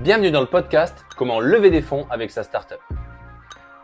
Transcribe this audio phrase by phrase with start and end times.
[0.00, 2.78] Bienvenue dans le podcast Comment lever des fonds avec sa startup.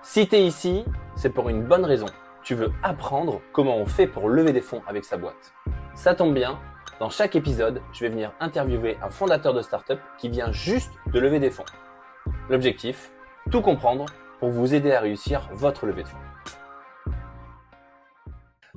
[0.01, 0.85] Si tu ici,
[1.17, 2.07] c'est pour une bonne raison.
[2.45, 5.53] Tu veux apprendre comment on fait pour lever des fonds avec sa boîte.
[5.97, 6.61] Ça tombe bien,
[7.01, 11.19] dans chaque épisode, je vais venir interviewer un fondateur de startup qui vient juste de
[11.19, 11.65] lever des fonds.
[12.49, 13.11] L'objectif,
[13.51, 14.07] tout comprendre
[14.39, 16.34] pour vous aider à réussir votre levée de fonds.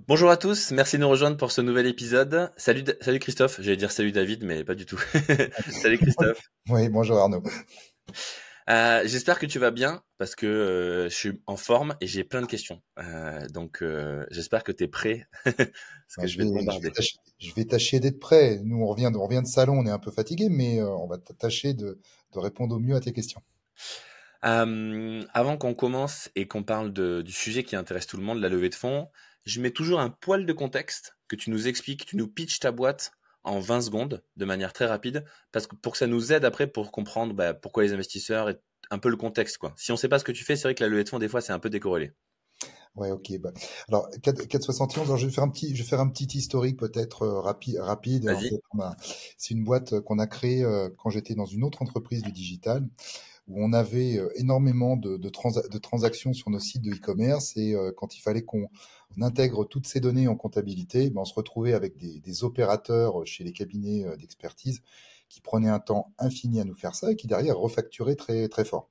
[0.07, 2.53] Bonjour à tous, merci de nous rejoindre pour ce nouvel épisode.
[2.55, 4.97] Salut, salut Christophe, j'allais dire salut David, mais pas du tout.
[5.69, 6.39] salut Christophe.
[6.69, 7.43] Oui, bonjour Arnaud.
[8.69, 12.23] Euh, J'espère que tu vas bien parce que euh, je suis en forme et j'ai
[12.23, 12.81] plein de questions.
[12.99, 13.83] Euh, donc
[14.31, 16.89] j'espère que tu es prêt parce que je vais, te bombarder.
[17.39, 18.61] Je vais tâcher, d'être prêt.
[18.63, 21.17] Nous on revient, on revient de salon, on est un peu fatigué, mais on va
[21.17, 21.99] tâcher de,
[22.33, 23.41] de, répondre au mieux à tes questions.
[24.41, 28.47] avant qu'on commence et qu'on parle de, du sujet qui intéresse tout le monde, la
[28.47, 29.09] levée de fonds,
[29.47, 32.71] je mets toujours un poil de contexte, que tu nous expliques, tu nous pitches ta
[32.71, 33.11] boîte
[33.43, 35.23] en 20 secondes de manière très rapide,
[35.53, 38.57] parce que pour que ça nous aide après pour comprendre bah, pourquoi les investisseurs et
[38.91, 39.57] un peu le contexte.
[39.57, 39.73] Quoi.
[39.77, 41.09] Si on ne sait pas ce que tu fais, c'est vrai que la levée de
[41.09, 42.11] fonds, des fois, c'est un peu décorrélé.
[42.95, 43.39] Ouais, ok.
[43.39, 43.53] Bah.
[43.87, 47.39] Alors, 471, je vais faire un petit, je vais faire un petit historique peut-être euh,
[47.39, 48.35] rapide.
[49.37, 52.87] c'est une boîte qu'on a créée euh, quand j'étais dans une autre entreprise du digital
[53.47, 55.29] où on avait euh, énormément de,
[55.79, 58.67] transactions sur nos sites de e-commerce et quand il fallait qu'on
[59.21, 63.53] intègre toutes ces données en comptabilité, ben on se retrouvait avec des, opérateurs chez les
[63.53, 64.81] cabinets d'expertise
[65.29, 68.65] qui prenaient un temps infini à nous faire ça et qui derrière refacturaient très très
[68.65, 68.87] fort.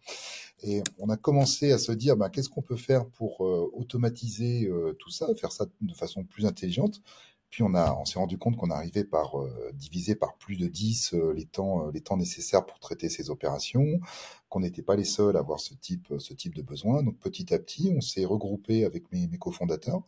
[0.62, 4.66] Et on a commencé à se dire, ben, qu'est-ce qu'on peut faire pour euh, automatiser
[4.66, 7.02] euh, tout ça, faire ça de façon plus intelligente?
[7.50, 10.66] Puis on, a, on s'est rendu compte qu'on arrivait par euh, diviser par plus de
[10.66, 14.00] 10 les temps, les temps nécessaires pour traiter ces opérations,
[14.48, 17.02] qu'on n'était pas les seuls à avoir ce type, ce type de besoin.
[17.02, 20.02] Donc petit à petit, on s'est regroupé avec mes, mes cofondateurs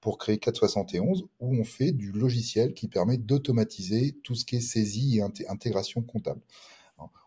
[0.00, 4.60] pour créer 471 où on fait du logiciel qui permet d'automatiser tout ce qui est
[4.60, 6.40] saisie et intégration comptable.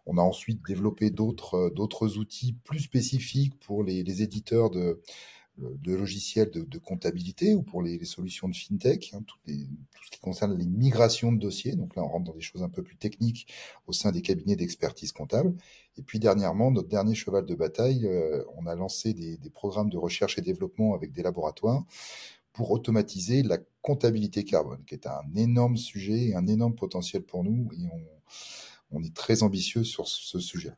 [0.06, 5.02] On a ensuite développé d'autres euh, d'autres outils plus spécifiques pour les, les éditeurs de,
[5.62, 10.58] de logiciels de, comptabilité ou pour les, solutions de fintech, hein, tout, ce qui concerne
[10.58, 11.75] les migrations de dossiers.
[11.75, 13.47] Donc là, on rentre dans des choses un peu plus techniques
[13.88, 15.53] au sein des cabinets d'expertise comptable.
[15.97, 19.97] Et puis dernièrement, notre dernier cheval de bataille, euh, on a lancé des, programmes de
[19.97, 21.84] recherche et développement avec des laboratoires
[22.53, 27.44] pour automatiser la comptabilité carbone, qui est un énorme sujet et un énorme potentiel pour
[27.44, 27.69] nous.
[27.74, 28.02] Et on,
[28.91, 30.74] on est très ambitieux sur ce sujet.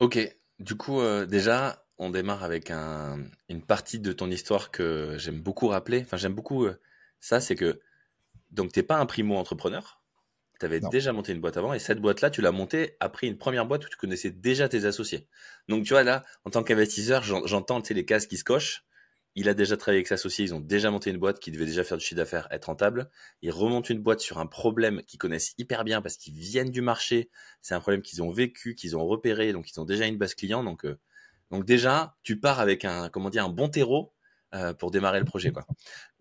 [0.00, 0.18] Ok,
[0.60, 5.40] du coup, euh, déjà, on démarre avec un, une partie de ton histoire que j'aime
[5.40, 6.02] beaucoup rappeler.
[6.02, 6.80] Enfin, j'aime beaucoup euh,
[7.20, 7.80] ça, c'est que
[8.50, 10.00] donc t'es pas un primo entrepreneur.
[10.60, 13.38] Tu avais déjà monté une boîte avant et cette boîte-là, tu l'as montée après une
[13.38, 15.28] première boîte où tu connaissais déjà tes associés.
[15.68, 18.84] Donc tu vois là, en tant qu'investisseur, j'entends les cases qui se cochent
[19.38, 21.64] il a déjà travaillé avec ses associés, ils ont déjà monté une boîte qui devait
[21.64, 23.08] déjà faire du chiffre d'affaires, être rentable.
[23.40, 26.80] Ils remontent une boîte sur un problème qu'ils connaissent hyper bien parce qu'ils viennent du
[26.80, 27.30] marché.
[27.62, 30.34] C'est un problème qu'ils ont vécu, qu'ils ont repéré, donc ils ont déjà une base
[30.34, 30.64] client.
[30.64, 30.98] Donc, euh,
[31.50, 34.12] donc déjà, tu pars avec un, comment dire, un bon terreau
[34.54, 35.52] euh, pour démarrer le projet.
[35.52, 35.64] Quoi.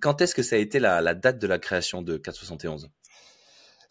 [0.01, 2.89] Quand est-ce que ça a été la, la date de la création de 471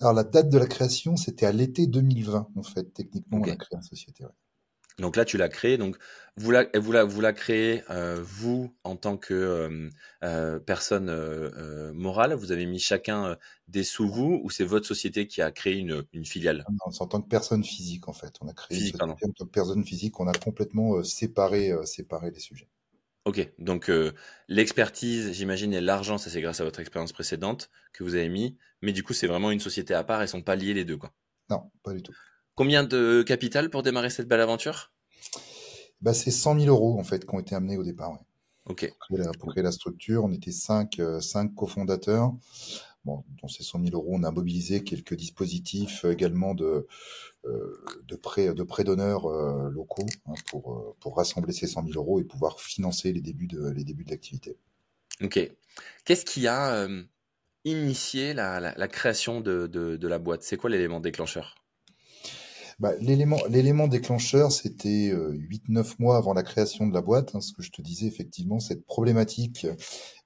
[0.00, 2.92] Alors la date de la création, c'était à l'été 2020 en fait.
[2.92, 4.24] Techniquement, on a créé la société.
[4.24, 4.30] Ouais.
[4.98, 5.76] Donc là, tu l'as créé.
[5.76, 5.96] Donc
[6.36, 9.90] vous la, vous la, vous la créez euh, vous en tant que euh,
[10.24, 12.34] euh, personne euh, morale.
[12.34, 13.36] Vous avez mis chacun
[13.68, 16.64] des sous vous ou c'est votre société qui a créé une, une filiale?
[16.66, 18.34] Ah Non, c'est en tant que personne physique en fait.
[18.40, 20.18] On a créé en tant que personne physique.
[20.20, 22.68] On a complètement séparé, séparé les sujets.
[23.26, 23.90] Ok, donc
[24.48, 28.56] l'expertise, j'imagine, et l'argent, ça c'est grâce à votre expérience précédente que vous avez mis.
[28.82, 30.22] Mais du coup, c'est vraiment une société à part.
[30.22, 31.12] Ils sont pas liés les deux, quoi.
[31.50, 32.14] Non, pas du tout.
[32.56, 34.92] Combien de capital pour démarrer cette belle aventure?
[36.00, 38.12] Bah, C'est 100 000 euros en fait qui ont été amenés au départ.
[38.12, 38.18] Ouais.
[39.38, 42.32] Pour créer, la, structure, on était cinq, euh, cinq cofondateurs.
[43.04, 46.88] Bon, dans ces 100 000 euros, on a mobilisé quelques dispositifs également de,
[47.44, 51.84] euh, de prêts de prêt d'honneur euh, locaux hein, pour, euh, pour rassembler ces 100
[51.86, 54.56] 000 euros et pouvoir financer les débuts de les débuts de l'activité.
[55.22, 55.38] Ok.
[56.04, 57.04] Qu'est-ce qui a euh,
[57.64, 60.42] initié la, la, la création de, de, de la boîte?
[60.42, 61.54] C'est quoi l'élément déclencheur?
[62.78, 67.34] Bah, l'élément, déclencheur, c'était euh, 8-9 mois avant la création de la boîte.
[67.34, 69.66] Hein, ce que je te disais, effectivement, cette problématique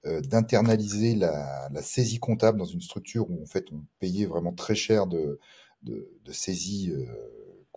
[0.06, 4.52] euh, d'internaliser la, la, saisie comptable dans une structure où, en fait, on payait vraiment
[4.52, 5.38] très cher de,
[5.84, 7.06] de, de saisie euh,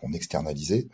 [0.03, 0.87] qu'on externalisait.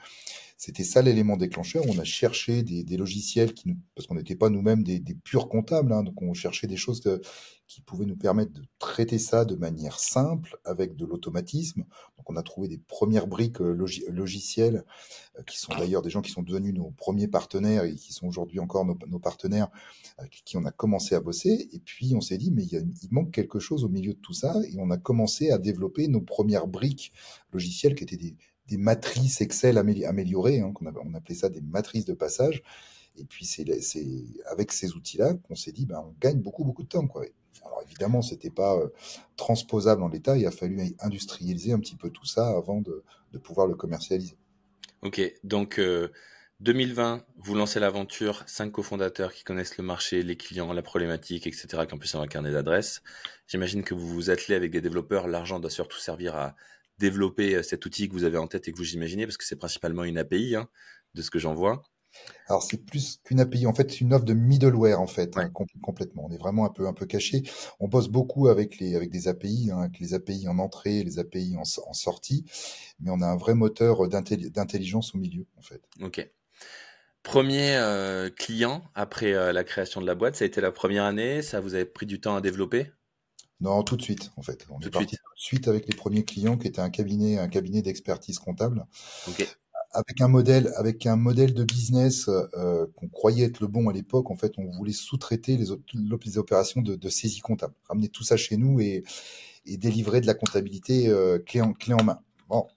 [0.60, 1.86] C'était ça l'élément déclencheur.
[1.88, 6.04] On a cherché des, logiciels qui, parce qu'on n'était pas nous-mêmes des, purs comptables, hein,
[6.04, 7.02] donc on cherchait des choses
[7.66, 11.86] qui pouvaient nous permettre de traiter ça de manière simple avec de l'automatisme.
[12.18, 14.84] Donc on a trouvé des premières briques euh, log logicielles
[15.38, 18.28] euh, qui sont d'ailleurs des gens qui sont devenus nos premiers partenaires et qui sont
[18.28, 19.70] aujourd'hui encore nos, partenaires
[20.18, 21.70] avec qui on a commencé à bosser.
[21.72, 24.56] Et puis on s'est dit mais il manque quelque chose au milieu de tout ça
[24.68, 27.14] et on a commencé à développer nos premières briques
[27.54, 28.36] logicielles qui étaient des
[28.70, 32.64] des matrices Excel améliorées, hein, on, appelait ça des matrices de passage.
[33.18, 33.66] Et puis c'est
[34.46, 37.08] avec ces outils-là qu'on s'est dit, ben, on gagne beaucoup beaucoup de temps.
[37.08, 37.26] Quoi.
[37.66, 38.88] Alors évidemment, c'était pas euh,
[39.36, 40.38] transposable en l'état.
[40.38, 43.04] Il a fallu industrialiser un petit peu tout ça avant de,
[43.40, 44.38] pouvoir le commercialiser.
[45.02, 45.82] Ok, donc
[46.60, 51.48] 2020, euh, vous lancez l'aventure, cinq cofondateurs qui connaissent le marché, les clients, la problématique,
[51.48, 53.02] etc., qui ont pu avoir un carnet d'adresses.
[53.48, 55.28] J'imagine que vous vous attelez avec des développeurs.
[55.28, 56.56] L'argent doit surtout servir à
[57.00, 59.46] développer euh, cet outil que vous avez en tête et que vous imaginez, parce que
[59.46, 60.70] c'est principalement une API, hein,
[61.16, 61.82] de ce que j'en vois.
[62.48, 65.52] Alors c'est plus qu'une API, en fait, c'est une offre de middleware en fait, hein,
[65.82, 66.26] complètement.
[66.28, 67.44] On est vraiment un peu un peu caché.
[67.80, 71.20] On bosse beaucoup avec les avec des API, hein, avec les API en entrée, les
[71.20, 71.64] API en,
[71.94, 72.46] sortie,
[73.00, 75.84] mais on a un vrai moteur d'intelligence au milieu en fait.
[76.02, 76.28] Ok.
[77.22, 81.04] Premier euh, client après euh, la création de la boîte, ça a été la première
[81.04, 81.42] année.
[81.42, 82.92] Ça vous avez pris du temps à développer?
[83.62, 84.66] Non, tout de suite en fait.
[84.70, 87.50] On est parti tout de suite avec les premiers clients qui étaient un cabinet un
[87.50, 88.86] cabinet d'expertise comptable.
[89.28, 89.48] Ok
[89.92, 93.94] avec un modèle, avec un modèle de business euh, qu'on croyait être le bon à
[93.94, 95.66] l'époque, en fait, on voulait sous-traiter les,
[96.26, 99.04] les, opérations de, de, saisie comptable, ramener tout ça chez nous et,
[99.66, 102.22] et délivrer de la comptabilité euh, clé, en, clé en main.
[102.48, 102.68] Bon,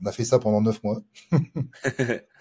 [0.00, 1.02] on a fait ça pendant neuf mois.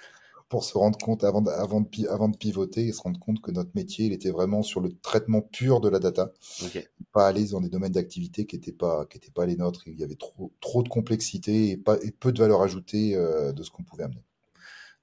[0.52, 3.42] pour se rendre compte avant de, avant de, avant de pivoter et se rendre compte
[3.42, 6.34] que notre métier il était vraiment sur le traitement pur de la data,
[7.14, 9.84] pas aller dans des domaines d'activité qui n'étaient pas qui étaient pas les nôtres.
[9.88, 13.54] Il y avait trop trop de complexité et pas et peu de valeur ajoutée euh,
[13.54, 14.26] de ce qu'on pouvait amener.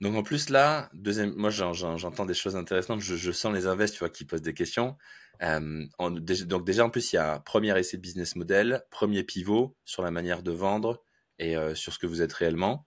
[0.03, 3.00] Donc en plus là, deuxième, moi j'entends des choses intéressantes.
[3.00, 4.97] Je, sens les invests, tu vois, qui posent des questions.
[5.43, 9.23] Euh, donc déjà en plus il y a un premier essai de business model, premier
[9.25, 11.03] pivot sur la manière de vendre
[11.39, 12.87] et euh, sur ce que vous êtes réellement.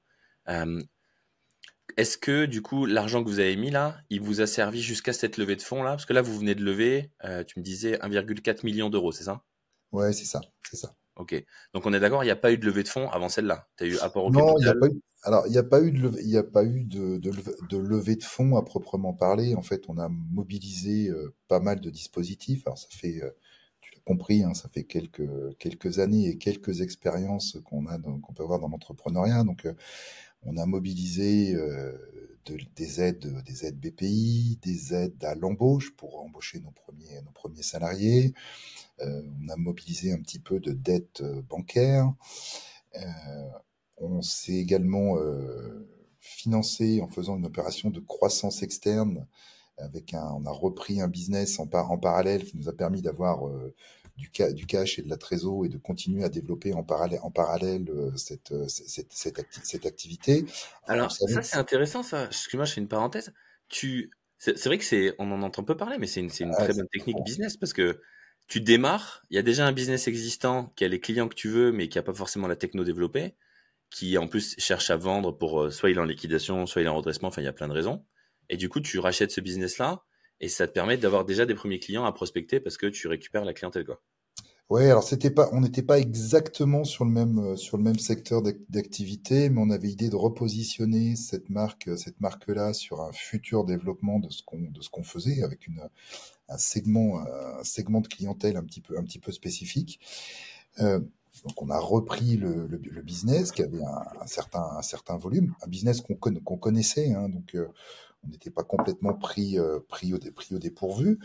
[1.97, 5.13] Est-ce que du coup l'argent que vous avez mis là, il vous a servi jusqu'à
[5.13, 5.91] cette levée de fonds là?
[5.91, 9.23] Parce que là vous venez de lever, euh, tu me disais 1,4 million d'euros, c'est
[9.23, 9.43] ça?
[9.91, 10.95] Ouais, c'est ça, c'est ça.
[11.17, 11.43] Ok.
[11.73, 13.67] Donc on est d'accord, il n'y a pas eu de levée de fonds avant celle-là?
[13.77, 15.01] Tu as eu apport au non, a pas eu.
[15.23, 18.15] Alors il n'y a pas eu de levée, il a pas eu de, de, levée
[18.15, 19.53] de fonds à proprement parler.
[19.55, 22.63] En fait, on a mobilisé euh, pas mal de dispositifs.
[22.65, 23.29] Alors ça fait, euh,
[23.81, 25.29] tu l'as compris, hein, ça fait quelques
[25.59, 29.43] quelques années et quelques expériences qu'on a, qu'on peut avoir dans l'entrepreneuriat.
[29.43, 29.67] Donc
[30.43, 31.93] on a mobilisé euh,
[32.75, 37.61] des aides, des aides BPI, des aides à l'embauche pour embaucher nos premiers, nos premiers
[37.61, 38.33] salariés.
[39.01, 42.11] Euh, on a mobilisé un petit peu de dettes euh, bancaires.
[43.97, 45.15] on s'est également
[46.19, 49.27] financé en faisant une opération de croissance externe
[49.77, 53.43] avec un, on a repris un business en, en parallèle qui nous a permis d'avoir
[54.17, 57.31] du, du cash et de la trésor et de continuer à développer en parallèle, en
[57.31, 60.45] parallèle euh, cette, euh, cette, activité.
[60.85, 62.25] Alors, ça, c'est intéressant, ça.
[62.25, 63.33] Excuse-moi, je fais une parenthèse.
[63.67, 66.63] Tu, c'est vrai que c'est, on en entend peu parler, mais c'est une, une ah,
[66.63, 68.01] très bonne technique business parce que
[68.47, 71.47] tu démarres, il y a déjà un business existant qui a les clients que tu
[71.47, 73.35] veux, mais qui n'a pas forcément la techno développée,
[73.89, 76.85] qui en plus cherche à vendre pour euh, soit il est en liquidation, soit il
[76.85, 78.05] est en redressement, enfin il y a plein de raisons.
[78.49, 80.03] Et du coup, tu rachètes ce business-là
[80.41, 83.45] et ça te permet d'avoir déjà des premiers clients à prospecter parce que tu récupères
[83.45, 84.01] la clientèle, quoi.
[84.71, 87.99] Ouais, alors c'était pas, on n'était pas exactement sur le même euh, sur le même
[87.99, 93.11] secteur d'activité, mais on avait idée de repositionner cette marque euh, cette marque-là sur un
[93.11, 95.81] futur développement de ce qu'on de ce qu'on faisait avec une
[96.47, 99.99] un segment un segment de clientèle un petit peu un petit peu spécifique.
[100.79, 101.01] Euh,
[101.45, 105.67] donc on a repris le, le, business qui avait un, certain un certain volume, un
[105.67, 107.55] business qu'on qu'on connaissait, hein, donc
[108.23, 111.19] on n'était pas complètement pris pris au pris dépourvu.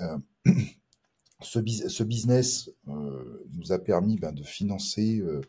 [0.00, 0.18] Euh,
[1.42, 5.40] ce, business euh, nous a permis ben, de financer euh,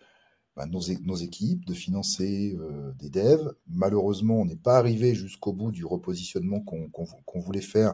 [0.55, 3.53] ben, nos, équipes, de financer euh, des devs.
[3.67, 7.93] Malheureusement, on n'est pas arrivé jusqu'au bout du repositionnement qu'on voulait faire,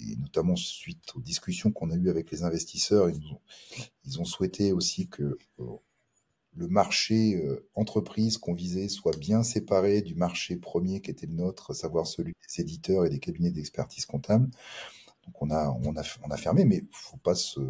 [0.00, 3.08] et notamment suite aux discussions qu'on a eues avec les investisseurs.
[4.04, 5.38] Ils ont souhaité aussi que
[6.56, 7.42] le marché
[7.74, 12.06] entreprise qu'on visait soit bien séparé du marché premier qui était le nôtre, à savoir
[12.06, 14.48] celui des éditeurs et des cabinets d'expertise comptable.
[15.26, 17.60] Donc on a, on a, on a fermé, mais faut pas se,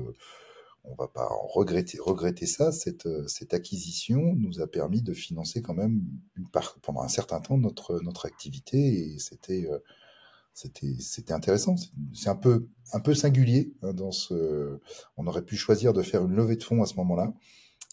[0.84, 2.72] on va pas regretter, regretter ça.
[2.72, 6.02] Cette, cette acquisition nous a permis de financer quand même
[6.36, 9.68] une part, pendant un certain temps notre, notre activité et c'était,
[10.52, 11.74] c'était, c'était intéressant.
[12.12, 14.78] C'est un peu, un peu singulier hein, dans ce.
[15.16, 17.34] On aurait pu choisir de faire une levée de fonds à ce moment-là.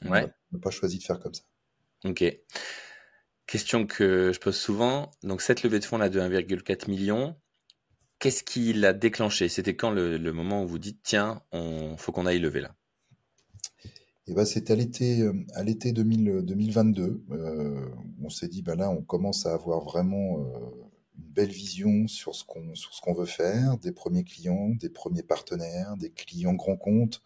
[0.06, 0.32] Ouais.
[0.52, 1.44] On n'a pas choisi de faire comme ça.
[2.06, 2.24] Ok.
[3.46, 5.12] Question que je pose souvent.
[5.24, 7.36] Donc cette levée de fonds là de 1,4 million,
[8.22, 9.50] Qu'est-ce qui l'a déclenché?
[9.50, 12.76] C'était quand le, moment où vous dites tiens, on faut qu'on aille lever là?
[14.28, 17.24] Eh ben, c'était à l'été, euh, à l'été 2022.
[17.32, 17.90] Euh,
[18.22, 20.60] on s'est dit, ben là, on commence à avoir vraiment euh,
[21.18, 24.90] une belle vision sur ce qu'on sur ce qu'on veut faire, des premiers clients, des
[24.90, 27.24] premiers partenaires, des clients grands comptes.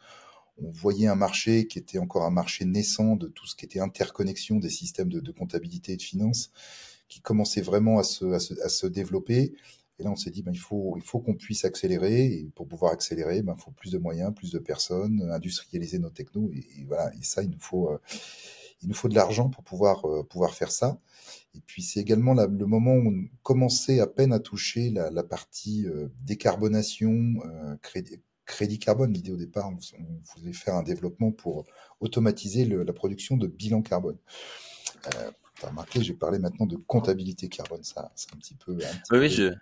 [0.62, 3.80] On voyait un marché qui était encore un marché naissant de tout ce qui était
[3.80, 6.52] interconnexion des systèmes de, comptabilité et de finance,
[7.08, 9.54] qui commençait vraiment à se, à se, développer.
[10.00, 12.26] Et là, on s'est dit, ben, il faut, il faut qu'on puisse accélérer.
[12.26, 16.10] Et pour pouvoir accélérer, ben, il faut plus de moyens, plus de personnes, industrialiser nos
[16.10, 16.52] technos.
[16.54, 17.14] Et, voilà.
[17.16, 17.98] Et ça, il nous faut, euh,
[18.82, 21.00] il nous faut de l'argent pour pouvoir, euh, pouvoir faire ça.
[21.54, 25.24] Et puis, c'est également le moment où on commençait à peine à toucher la, la
[25.24, 27.36] partie euh, décarbonation,
[27.82, 29.14] crédit, crédit carbone.
[29.14, 29.78] L'idée au départ, on,
[30.36, 31.66] voulait faire un développement pour
[32.00, 34.18] automatiser la production de bilan carbone.
[35.08, 37.84] Euh, tu as remarqué, j'ai parlé maintenant de comptabilité carbone.
[37.84, 38.78] Ça, c'est un petit peu.
[39.12, 39.54] oui, je,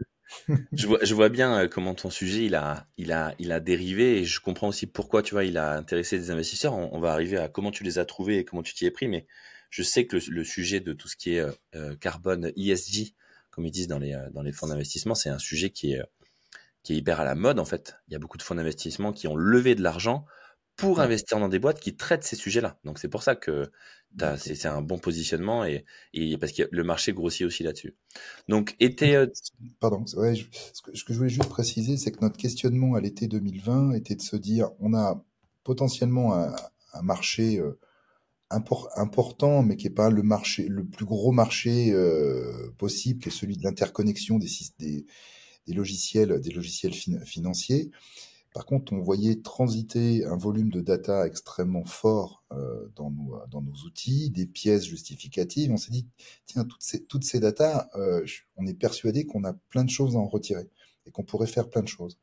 [0.72, 3.60] je, vois, je vois bien euh, comment ton sujet il a, il a, il a
[3.60, 6.74] dérivé et je comprends aussi pourquoi tu vois il a intéressé des investisseurs.
[6.74, 9.08] On, va arriver à comment tu les as trouvés et comment tu t'y es pris,
[9.08, 9.28] mais
[9.70, 13.14] je sais que le, sujet de tout ce qui est euh, euh carbone ESG,
[13.52, 16.02] comme ils disent dans les, dans les fonds d'investissement, c'est un sujet qui est
[16.84, 17.96] qui est hyper à la mode en fait.
[18.08, 20.26] Il y a beaucoup de fonds d'investissement qui ont levé de l'argent
[20.76, 22.78] pour investir dans des boîtes qui traitent ces sujets-là.
[22.84, 23.72] Donc c'est pour ça que
[24.38, 27.96] c'est un bon positionnement et, et, parce que le marché grossit aussi là-dessus.
[28.48, 29.28] Donc était euh,
[29.80, 33.94] pardon, ouais, ce, que, je voulais juste préciser, c'est que notre questionnement à l'été 2020
[33.94, 35.24] était de se dire, on a
[35.64, 36.56] potentiellement un,
[36.94, 37.80] un marché euh,
[38.96, 43.32] important, mais qui est pas le marché, le plus gros marché euh, possible, qui est
[43.32, 44.48] celui de l'interconnexion des,
[44.80, 45.06] des
[45.68, 47.92] des logiciels, des logiciels financiers.
[48.54, 53.62] Par contre, on voyait transiter un volume de data extrêmement fort euh, dans, nos, dans
[53.62, 55.72] nos outils, des pièces justificatives.
[55.72, 56.08] On s'est dit,
[56.46, 58.24] tiens, toutes ces, toutes ces datas, euh,
[58.56, 60.70] on est persuadé qu'on a plein de choses à en retirer
[61.08, 62.20] et qu'on pourrait faire plein de choses.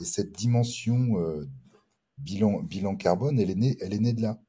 [0.00, 1.46] Et cette dimension euh,
[2.16, 4.40] bilan, bilan carbone, elle est née, elle est née de là.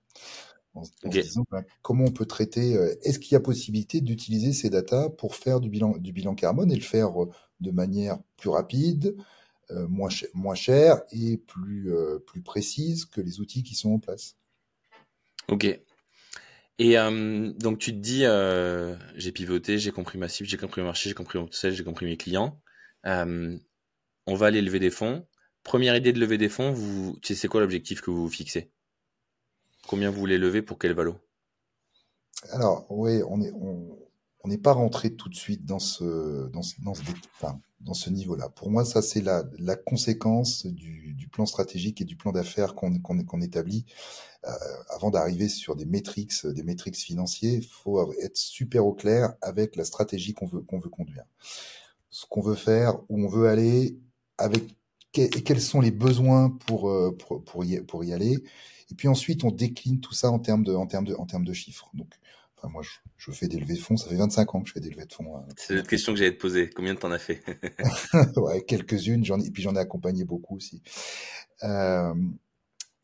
[0.74, 2.74] En, se disant, ben, comment on peut traiter,
[3.04, 6.72] est-ce qu'il y a possibilité d'utiliser ces datas pour faire du bilan, du bilan carbone
[6.72, 7.12] et le faire
[7.60, 9.16] de manière plus rapide,
[9.72, 14.00] euh, moins, moins cher et plus, euh, plus précise que les outils qui sont en
[14.00, 14.36] place?
[15.48, 15.66] Ok.
[16.80, 18.24] Et euh, donc tu te dis,
[19.16, 21.84] j'ai pivoté, j'ai compris ma cible, j'ai compris le marché, j'ai compris mon sel, j'ai
[21.84, 22.60] compris mes clients.
[23.06, 23.60] on
[24.28, 25.26] va aller lever des fonds.
[25.64, 28.72] Première idée de lever des fonds, vous, c'est quoi l'objectif que vous vous fixez?
[29.88, 31.16] Combien vous voulez lever pour quel valo?
[32.52, 33.98] Alors oui, on est, on,
[34.44, 37.02] on n'est pas rentré tout de suite dans ce, dans ce, dans ce,
[37.82, 38.50] dans ce niveau-là.
[38.50, 42.74] Pour moi, ça, c'est la, la conséquence du, du plan stratégique et du plan d'affaires
[42.74, 43.86] qu'on qu'on établit.
[44.48, 44.52] Euh,
[44.90, 49.76] avant d'arriver sur des métriques, des métriques financiers, il faut être super au clair avec
[49.76, 51.26] la stratégie qu'on veut, qu'on veut conduire.
[52.10, 54.00] Ce qu'on veut faire, où on veut aller,
[54.40, 54.76] avec
[55.16, 58.44] et quels sont les besoins pour, euh, pour, y, pour y aller.
[58.92, 61.46] Et puis ensuite, on décline tout ça en termes de, en termes de, en termes
[61.46, 61.90] de chiffres.
[61.94, 62.14] Donc,
[62.70, 62.84] moi,
[63.18, 63.98] je, fais des levées de fonds.
[63.98, 65.38] Ça fait 25 ans que je fais des levées de fonds.
[65.38, 65.46] Hein.
[65.56, 66.70] C'est l'autre question que j'allais te poser.
[66.70, 67.42] Combien temps as fait?
[68.36, 69.26] Ouais, quelques-unes.
[69.26, 70.82] J'en et puis j'en ai accompagné beaucoup aussi.
[71.64, 72.14] Euh,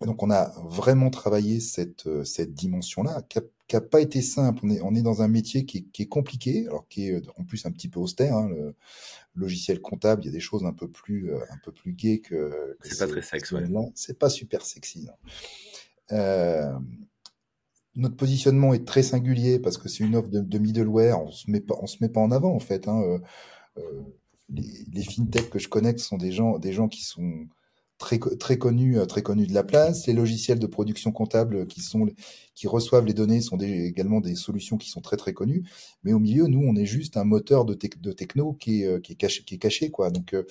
[0.02, 3.40] donc, on a vraiment travaillé cette cette dimension-là, qui
[3.74, 4.60] n'a pas été simple.
[4.64, 7.22] On est on est dans un métier qui est, qui est compliqué, alors qui est
[7.38, 8.36] en plus un petit peu austère.
[8.36, 8.76] Hein, le
[9.36, 12.78] logiciel comptable, il y a des choses un peu plus un peu plus gay que.
[12.80, 13.56] que c'est pas très sexy.
[13.56, 13.92] Ouais.
[13.96, 15.06] C'est pas super sexy.
[15.06, 15.14] Non.
[16.12, 16.72] Euh,
[17.96, 21.22] notre positionnement est très singulier parce que c'est une offre de, middleware.
[21.22, 22.88] On se met pas, on se met pas en avant en fait.
[22.88, 23.02] Hein.
[23.02, 23.20] Euh,
[23.80, 24.02] euh,
[24.50, 27.48] les, les fintechs que je connais sont des gens, des gens qui sont
[27.98, 30.08] très très connus euh, très connus de la place.
[30.08, 32.08] Les logiciels de production comptable qui sont
[32.54, 35.64] qui reçoivent les données sont également des solutions qui sont très très connues.
[36.04, 39.00] Mais au milieu nous on est juste un moteur de, de techno qui est, euh,
[39.00, 40.10] qui est caché qui est caché quoi.
[40.12, 40.44] Donc euh,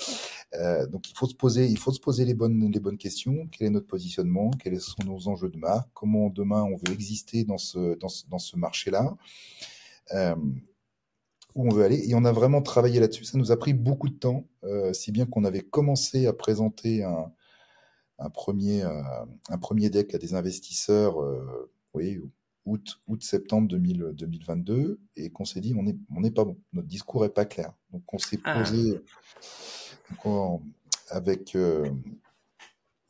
[0.55, 3.49] euh, donc il faut se poser il faut se poser les bonnes les bonnes questions.
[3.53, 4.51] Quel est notre positionnement?
[4.63, 5.89] Quels sont nos enjeux de marque?
[5.95, 9.17] Comment demain on veut exister dans ce dans ce, dans ce marché là
[10.13, 10.35] euh,
[11.55, 12.09] où on veut aller.
[12.09, 13.25] Et on a vraiment travaillé là-dessus.
[13.25, 17.03] Ça nous a pris beaucoup de temps, euh, si bien qu'on avait commencé à présenter
[17.03, 17.33] un,
[18.19, 19.03] un premier, euh,
[19.49, 22.21] un premier deck à des investisseurs, euh, oui,
[22.65, 26.89] août, août septembre 2022, et qu'on s'est dit on n'est on est pas bon, notre
[26.89, 27.73] discours est pas clair.
[27.93, 28.59] Donc on s'est ah.
[28.59, 29.01] posé
[31.11, 31.89] avec euh,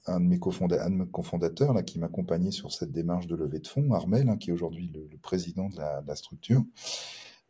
[0.07, 4.29] un de mes cofondateurs là, qui m'accompagnait sur cette démarche de levée de fonds, Armel,
[4.29, 6.65] hein, qui est aujourd'hui le, le, président de la, de la structure.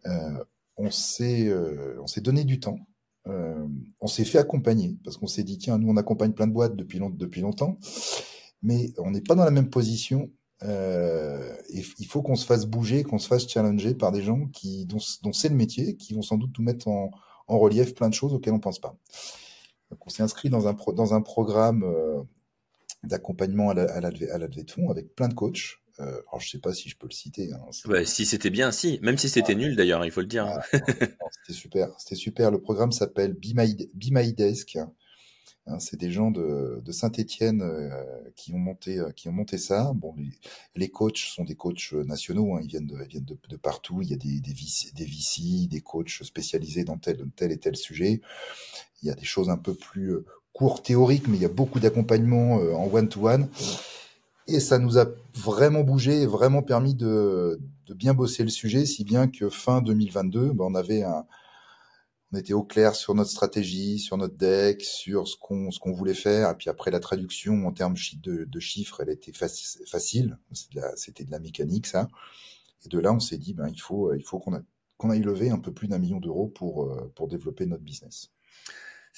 [0.07, 0.45] Euh,
[0.77, 2.79] on s'est euh, on s'est donné du temps.
[3.29, 3.67] Euh,
[4.01, 6.77] on s'est fait accompagner parce qu'on s'est dit tiens nous on accompagne plein de boîtes
[6.77, 7.79] depuis depuis longtemps,
[8.63, 10.31] mais on n'est pas dans la même position.
[10.63, 14.87] Euh, il faut qu'on se fasse bouger, qu'on se fasse challenger par des gens qui
[14.87, 17.11] dont, dont c'est le métier, qui vont sans doute nous mettre en,
[17.47, 18.97] en relief plein de choses auxquelles on pense pas.
[19.91, 22.23] Donc on s'est inscrit dans un dans un programme euh,
[23.03, 26.21] d'accompagnement à la, à, la à la levée de fonds avec plein de coachs euh,
[26.29, 27.53] alors je sais pas si je peux le citer.
[27.53, 28.99] Hein, bah, si c'était bien, si.
[29.03, 30.47] Même si c'était nul d'ailleurs, il faut le dire.
[30.73, 31.89] c'était super.
[31.99, 32.51] C'était super.
[32.51, 34.77] Le programme s'appelle Be My, Desk.
[34.77, 37.65] Hein, c'est des gens de, de Saint-Étienne
[38.37, 39.93] qui ont monté qui ont monté ça.
[39.95, 40.15] Bon,
[40.77, 42.55] les, coachs sont des coachs nationaux.
[42.55, 44.01] Hein, ils viennent de, viennent de, de, partout.
[44.03, 47.59] Il y a des des VC, des VC, des coachs spécialisés dans tel tel et
[47.59, 48.21] tel sujet.
[49.03, 50.15] Il y a des choses un peu plus
[50.53, 53.49] courtes théoriques, mais il y a beaucoup d'accompagnement en one to one.
[54.49, 59.05] Et ça nous a vraiment bougé, vraiment permis de, de bien bosser le sujet, si
[59.05, 61.27] bien que fin 2022, ben, on avait un,
[62.33, 65.93] on était au clair sur notre stratégie, sur notre deck, sur ce qu'on ce qu'on
[65.93, 66.51] voulait faire.
[66.51, 70.39] Et puis après la traduction en termes de, chiffres, elle était facile.
[70.97, 72.09] C'était de, la mécanique ça.
[72.85, 74.61] Et de là, on s'est dit ben il faut il faut qu'on
[74.97, 78.33] qu'on aille lever un peu plus d'un million d'euros pour euh, pour développer notre business.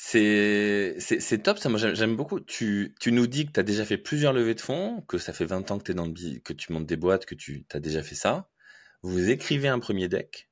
[0.01, 2.39] C'est c'est top ça, moi j'aime beaucoup.
[2.39, 5.33] Tu, tu nous dis que tu as déjà fait plusieurs levées de fonds, que ça
[5.33, 7.81] fait 20 ans que, es dans le, que tu montes des boîtes, que tu as
[7.81, 8.49] déjà fait ça.
[9.03, 10.51] Vous écrivez un premier deck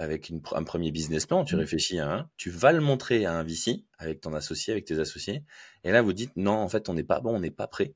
[0.00, 1.58] avec une, un premier business plan, tu mmh.
[1.60, 4.98] réfléchis à un, tu vas le montrer à un VC avec ton associé, avec tes
[4.98, 5.44] associés,
[5.84, 7.94] et là vous dites non, en fait on n'est pas bon, on n'est pas prêt.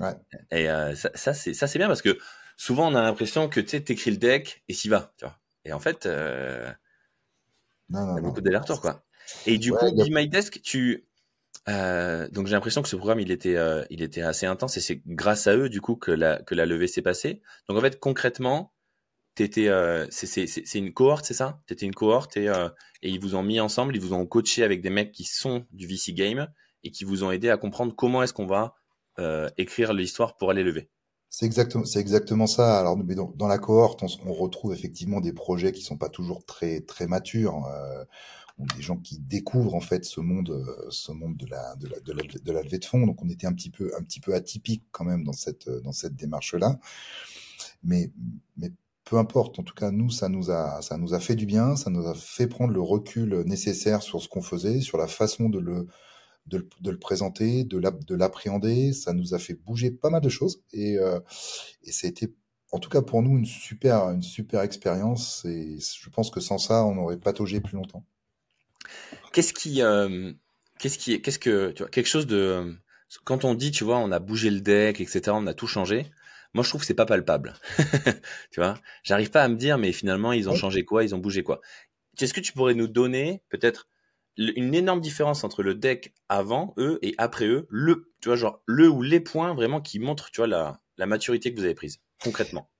[0.00, 0.14] Ouais.
[0.50, 2.18] Et euh, ça, ça c'est ça c'est bien parce que
[2.56, 5.38] souvent on a l'impression que tu sais t'écris le deck et s'y vas, tu vois.
[5.64, 6.68] Et en fait, euh,
[7.90, 9.04] non, non, il y a beaucoup d'allers-retours quoi.
[9.46, 11.06] Et du coup, Be My Desk, tu
[11.68, 14.80] euh, donc j'ai l'impression que ce programme il était euh, il était assez intense et
[14.80, 17.42] c'est grâce à eux du coup que la que la levée s'est passée.
[17.68, 18.72] Donc en fait concrètement,
[19.34, 21.60] t'étais euh, c'est c'est c'est une cohorte, c'est ça?
[21.66, 22.68] T'étais une cohorte et euh,
[23.02, 25.66] et ils vous ont mis ensemble, ils vous ont coaché avec des mecs qui sont
[25.72, 26.48] du VC game
[26.82, 28.76] et qui vous ont aidé à comprendre comment est-ce qu'on va
[29.58, 30.88] écrire l'histoire pour aller lever.
[31.32, 32.80] C'est exactement, c'est exactement ça.
[32.80, 36.08] Alors, mais dans, dans la cohorte, on, on, retrouve effectivement des projets qui sont pas
[36.08, 37.66] toujours très très matures.
[37.66, 38.04] Euh,
[38.58, 42.00] des gens qui découvrent en fait ce monde, euh, ce monde de la, de la,
[42.00, 43.06] de la, de la levée de fonds.
[43.06, 45.92] Donc on était un petit peu, un petit peu atypique quand même dans cette, dans
[45.92, 46.78] cette démarche-là.
[47.82, 48.10] Mais,
[48.56, 48.72] mais
[49.04, 49.58] peu importe.
[49.58, 51.76] En tout cas, nous, ça nous a, ça nous a fait du bien.
[51.76, 55.48] Ça nous a fait prendre le recul nécessaire sur ce qu'on faisait, sur la façon
[55.48, 55.88] de le,
[56.46, 58.92] de le, de le présenter, de l'appréhender.
[58.92, 61.18] Ça nous a fait bouger pas mal de choses et, euh,
[61.82, 62.34] et ça a été
[62.72, 66.58] en tout cas pour nous une super une super expérience et je pense que sans
[66.58, 68.04] ça on aurait pataugé plus longtemps.
[69.32, 70.32] Qu'est-ce qui, euh,
[70.78, 72.76] qu'est-ce qui, qu'est-ce que, tu vois, quelque chose de,
[73.24, 76.06] quand on dit, tu vois, on a bougé le deck, etc., on a tout changé.
[76.52, 77.54] Moi, je trouve que c'est pas palpable.
[78.50, 78.74] tu vois,
[79.04, 81.60] j'arrive pas à me dire, mais finalement, ils ont changé quoi, ils ont bougé quoi.
[82.20, 83.88] Est-ce que tu pourrais nous donner peut-être
[84.36, 88.62] une énorme différence entre le deck avant eux et après eux, le, tu vois, genre
[88.66, 91.74] le ou les points vraiment qui montrent, tu vois, la, la maturité que vous avez
[91.74, 92.70] prise concrètement?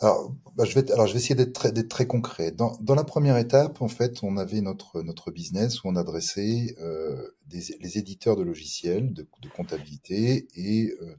[0.00, 2.50] Alors, bah, je vais, alors, je vais essayer d'être très, très concret.
[2.50, 6.74] Dans, dans la première étape, en fait, on avait notre, notre business où on adressait
[6.80, 11.14] euh, des, les éditeurs de logiciels, de, de comptabilité et euh,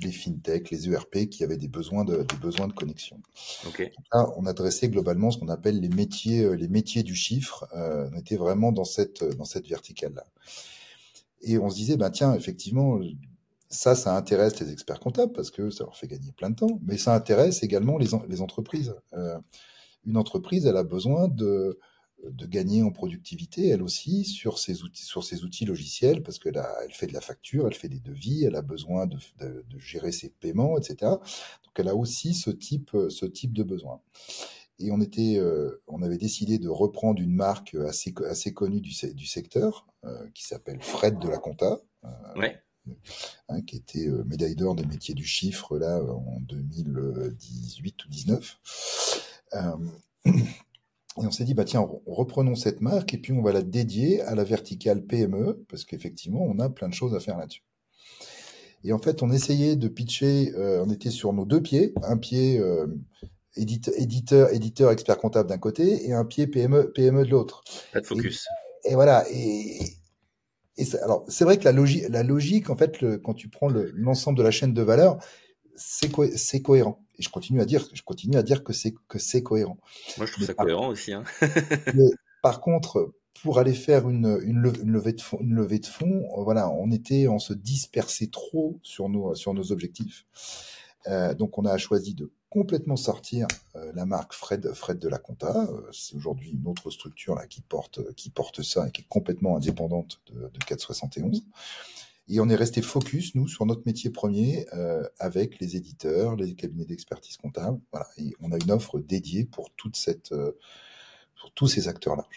[0.00, 3.20] les fintech, les ERP qui avaient des besoins de, des besoins de connexion.
[3.68, 3.92] Okay.
[4.12, 7.66] Là, on adressait globalement ce qu'on appelle les métiers, euh, les métiers du chiffre.
[7.76, 10.26] Euh, on était vraiment dans cette, dans cette verticale-là.
[11.42, 12.98] Et on se disait, ben tiens, effectivement,
[13.70, 16.80] ça, ça intéresse les experts comptables parce que ça leur fait gagner plein de temps,
[16.82, 18.94] mais ça intéresse également les, les entreprises.
[19.14, 19.38] Euh,
[20.04, 21.78] une entreprise, elle a besoin de,
[22.24, 26.48] de gagner en productivité, elle aussi, sur ses outils, sur ses outils logiciels, parce que
[26.48, 29.64] là, elle fait de la facture, elle fait des devis, elle a besoin de, de,
[29.68, 30.96] de gérer ses paiements, etc.
[31.02, 34.00] Donc, elle a aussi ce type, ce type de besoin.
[34.80, 38.94] Et on était, euh, on avait décidé de reprendre une marque assez, assez connue du,
[39.14, 41.78] du secteur, euh, qui s'appelle Fred de la Compta.
[42.04, 42.60] Euh, ouais
[43.48, 48.58] Hein, qui était euh, médaille d'or des métiers du chiffre là en 2018 ou 19.
[49.54, 49.58] Euh,
[50.24, 50.30] et
[51.16, 54.34] on s'est dit, bah tiens, reprenons cette marque et puis on va la dédier à
[54.34, 57.64] la verticale PME, parce qu'effectivement, on a plein de choses à faire là-dessus.
[58.84, 62.16] Et en fait, on essayait de pitcher, euh, on était sur nos deux pieds, un
[62.16, 62.86] pied euh,
[63.56, 67.62] éditeur, éditeur, éditeur, expert comptable d'un côté et un pied PME, PME de l'autre.
[67.92, 68.46] Pas de focus.
[68.84, 69.26] Et, et voilà.
[69.30, 69.99] Et,
[71.02, 74.38] alors, c'est vrai que la logique, la logique, en fait, le, quand tu prends l'ensemble
[74.38, 75.18] de la chaîne de valeur,
[75.76, 76.24] c'est co
[76.62, 77.02] cohérent.
[77.18, 79.78] Et je continue à dire, je continue à dire que c'est que c'est cohérent.
[80.16, 81.12] Moi, je trouve ça cohérent aussi.
[81.12, 81.24] Hein.
[82.42, 83.12] par contre,
[83.42, 87.28] pour aller faire une, une, levée de fonds, une levée de fonds, voilà, on était,
[87.28, 90.26] on se dispersait trop sur nos sur nos objectifs.
[91.06, 95.18] Euh, donc, on a choisi de complètement sortir euh, la marque Fred Fred de la
[95.18, 95.68] Compta.
[95.70, 99.08] Euh, c'est aujourd'hui une autre structure là qui porte qui porte ça et qui est
[99.08, 101.46] complètement indépendante de, de 471.
[102.28, 106.54] Et on est resté focus nous sur notre métier premier euh, avec les éditeurs, les
[106.54, 107.80] cabinets d'expertise comptable.
[107.92, 110.34] Voilà, et on a une offre dédiée pour toute cette
[111.40, 112.28] pour tous ces acteurs là.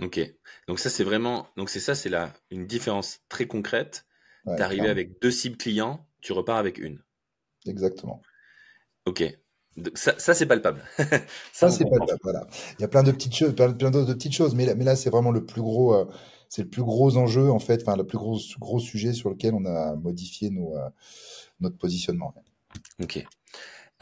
[0.00, 0.20] Ok,
[0.68, 4.04] donc ça c'est vraiment donc c'est ça c'est là une différence très concrète.
[4.44, 7.02] Ouais, T'es avec deux cibles clients, tu repars avec une.
[7.66, 8.22] Exactement.
[9.08, 9.24] Ok.
[9.94, 10.82] Ça, ça c'est palpable.
[11.52, 12.18] ça, c'est palpable.
[12.22, 12.46] Voilà.
[12.78, 14.96] Il y a plein de petites choses, plein, d'autres petites choses, mais là, mais là
[14.96, 16.04] c'est vraiment le plus gros, euh,
[16.48, 19.54] c'est le plus gros enjeu en fait, enfin le plus gros gros sujet sur lequel
[19.54, 20.74] on a modifié nos,
[21.60, 22.34] notre positionnement.
[23.00, 23.24] Ok.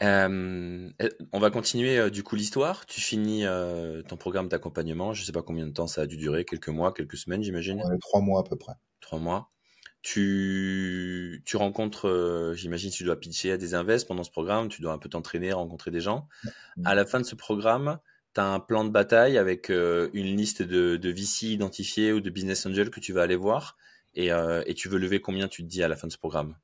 [0.03, 0.89] Euh,
[1.33, 2.85] on va continuer euh, du coup l'histoire.
[2.85, 5.13] Tu finis euh, ton programme d'accompagnement.
[5.13, 7.81] Je sais pas combien de temps ça a dû durer, quelques mois, quelques semaines, j'imagine.
[7.99, 8.73] trois mois à peu près.
[8.99, 9.51] Trois mois.
[10.09, 14.69] Tu, tu rencontres, j'imagine, tu dois pitcher à des invests pendant ce programme.
[14.69, 16.29] Tu dois un peu t'entraîner, rencontrer des gens.
[16.85, 17.99] À la fin de ce programme,
[18.33, 22.29] tu as un plan de bataille avec une liste de, de VC identifiés ou de
[22.29, 23.75] business angels que tu vas aller voir.
[24.15, 24.29] Et,
[24.65, 26.55] et tu veux lever combien, tu te dis, à la fin de ce programme?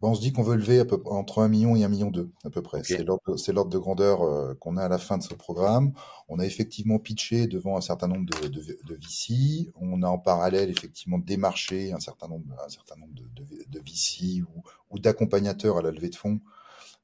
[0.00, 2.30] On se dit qu'on veut lever à peu, entre 1 million et 1 million 2
[2.44, 2.82] à peu près.
[2.84, 5.92] C'est l'ordre de grandeur euh, qu'on a à la fin de ce programme.
[6.28, 9.72] On a effectivement pitché devant un certain nombre de, de, de VC.
[9.74, 13.24] On a en parallèle effectivement démarché un certain nombre, un certain nombre de,
[13.68, 16.40] de VC ou, ou d'accompagnateurs à la levée de fonds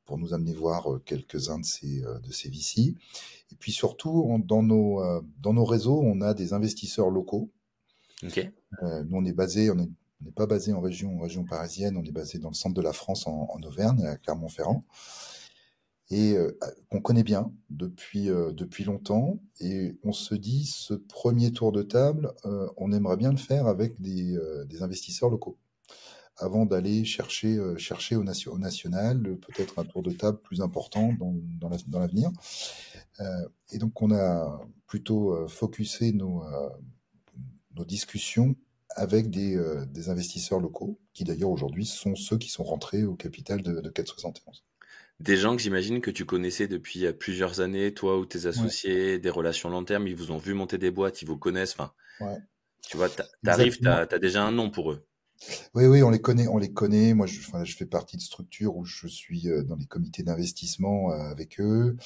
[0.04, 2.94] pour nous amener voir euh, quelques-uns de ces, euh, de ces VC.
[3.50, 5.00] Et puis surtout, dans, nos,
[5.40, 7.50] dans nos réseaux, on a des investisseurs locaux.
[8.24, 8.50] Okay.
[8.82, 9.88] nous, on est basé, on est
[10.24, 12.94] on n'est pas basé en région, parisienne, on est basé dans le centre de la
[12.94, 14.84] France, en, Auvergne, à Clermont-Ferrand,
[16.10, 16.50] et euh,
[16.88, 19.38] qu'on connaît bien depuis, euh, depuis longtemps.
[19.60, 23.66] Et on se dit, ce premier tour de table, euh, on aimerait bien le faire
[23.66, 24.38] avec des,
[24.80, 25.58] investisseurs locaux,
[26.38, 28.24] avant d'aller chercher, chercher au
[28.58, 31.34] national peut-être un tour de table plus important dans,
[31.86, 32.30] dans l'avenir.
[33.70, 36.42] et donc on a plutôt focusé nos,
[37.76, 38.56] nos discussions
[38.94, 43.14] avec des, euh, des investisseurs locaux, qui d'ailleurs aujourd'hui sont ceux qui sont rentrés au
[43.14, 44.64] capital de, de 471.
[45.20, 49.18] Des gens que j'imagine que tu connaissais depuis euh, plusieurs années, toi ou tes associés,
[49.18, 51.74] des relations long terme, ils vous ont vu monter des boîtes, ils vous connaissent.
[51.78, 52.38] Enfin, ouais.
[52.82, 53.08] Tu vois,
[53.42, 55.06] t'arrives, tu as, déjà un nom pour eux.
[55.74, 57.14] Oui, oui, on les connaît, on les connaît.
[57.14, 61.10] Moi, je, je fais partie de structures où je suis euh, dans les comités d'investissement
[61.10, 61.96] avec eux.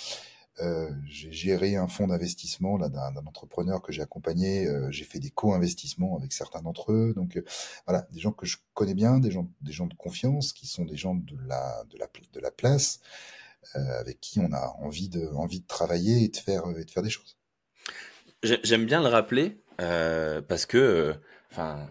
[0.61, 4.67] Euh, j'ai géré un fonds d'investissement là d'un entrepreneur que j'ai accompagné.
[4.67, 7.13] Euh, j'ai fait des co-investissements avec certains d'entre eux.
[7.15, 7.45] Donc euh,
[7.87, 10.85] voilà, des gens que je connais bien, des gens, des gens de confiance, qui sont
[10.85, 13.01] des gens de la de la de la place,
[13.75, 17.03] avec qui on a envie de envie de travailler et de faire et de faire
[17.03, 17.37] des choses.
[18.43, 21.15] J'aime bien le rappeler parce que
[21.51, 21.91] enfin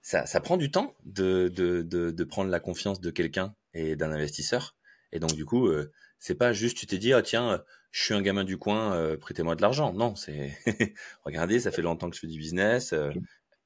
[0.00, 4.10] ça, ça prend du temps de, de, de, prendre la confiance de quelqu'un et d'un
[4.10, 4.76] investisseur.
[5.12, 5.70] Et donc du coup,
[6.18, 9.16] c'est pas juste tu t'es dit ah tiens je suis un gamin du coin, euh,
[9.18, 9.92] prêtez-moi de l'argent.
[9.92, 10.56] Non, c'est
[11.24, 12.94] regardez, ça fait longtemps que je fais du business.
[12.94, 13.12] Euh,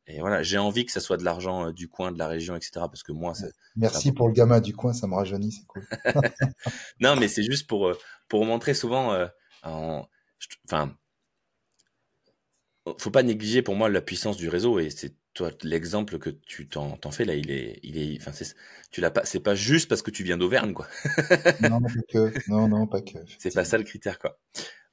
[0.08, 2.56] et voilà, j'ai envie que ça soit de l'argent euh, du coin, de la région,
[2.56, 2.70] etc.
[2.74, 3.32] Parce que moi,
[3.76, 5.86] merci pour le gamin du coin, ça me rajeunit, c'est cool.
[7.00, 7.92] non, mais c'est juste pour
[8.28, 9.16] pour montrer souvent,
[9.62, 10.08] en,
[10.64, 10.96] enfin,
[12.98, 16.66] faut pas négliger pour moi la puissance du réseau et c'est toi, l'exemple que tu
[16.66, 18.56] t'en, fais là, il est, il est, enfin, c'est,
[18.90, 20.88] tu l'as pas, c'est pas juste parce que tu viens d'Auvergne, quoi.
[21.60, 22.50] non, pas que.
[22.50, 23.18] Non, non, pas que.
[23.38, 24.38] C'est pas ça le critère, quoi.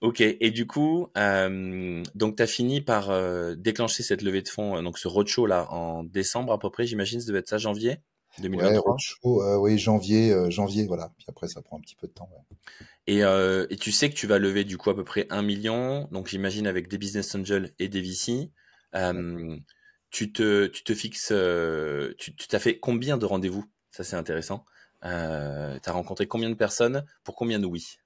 [0.02, 0.20] Ok.
[0.20, 4.82] Et du coup, euh, donc as fini par euh, déclencher cette levée de fonds, euh,
[4.82, 8.00] donc ce roadshow là en décembre à peu près, j'imagine, ça devait être ça, janvier
[8.40, 8.74] 2023.
[8.74, 11.14] Ouais, roadshow, oui, janvier, janvier, voilà.
[11.18, 12.30] Puis après, ça prend un petit peu de temps.
[13.08, 16.10] Et, et, tu sais que tu vas lever du coup à peu près un million,
[16.12, 18.52] donc j'imagine avec des business angels et des VC
[20.14, 23.66] tu te, tu te fixes, euh, tu t'as fait combien de rendez-vous?
[23.90, 24.64] Ça, c'est intéressant.
[25.04, 27.04] Euh, tu as rencontré combien de personnes?
[27.24, 27.98] Pour combien de oui?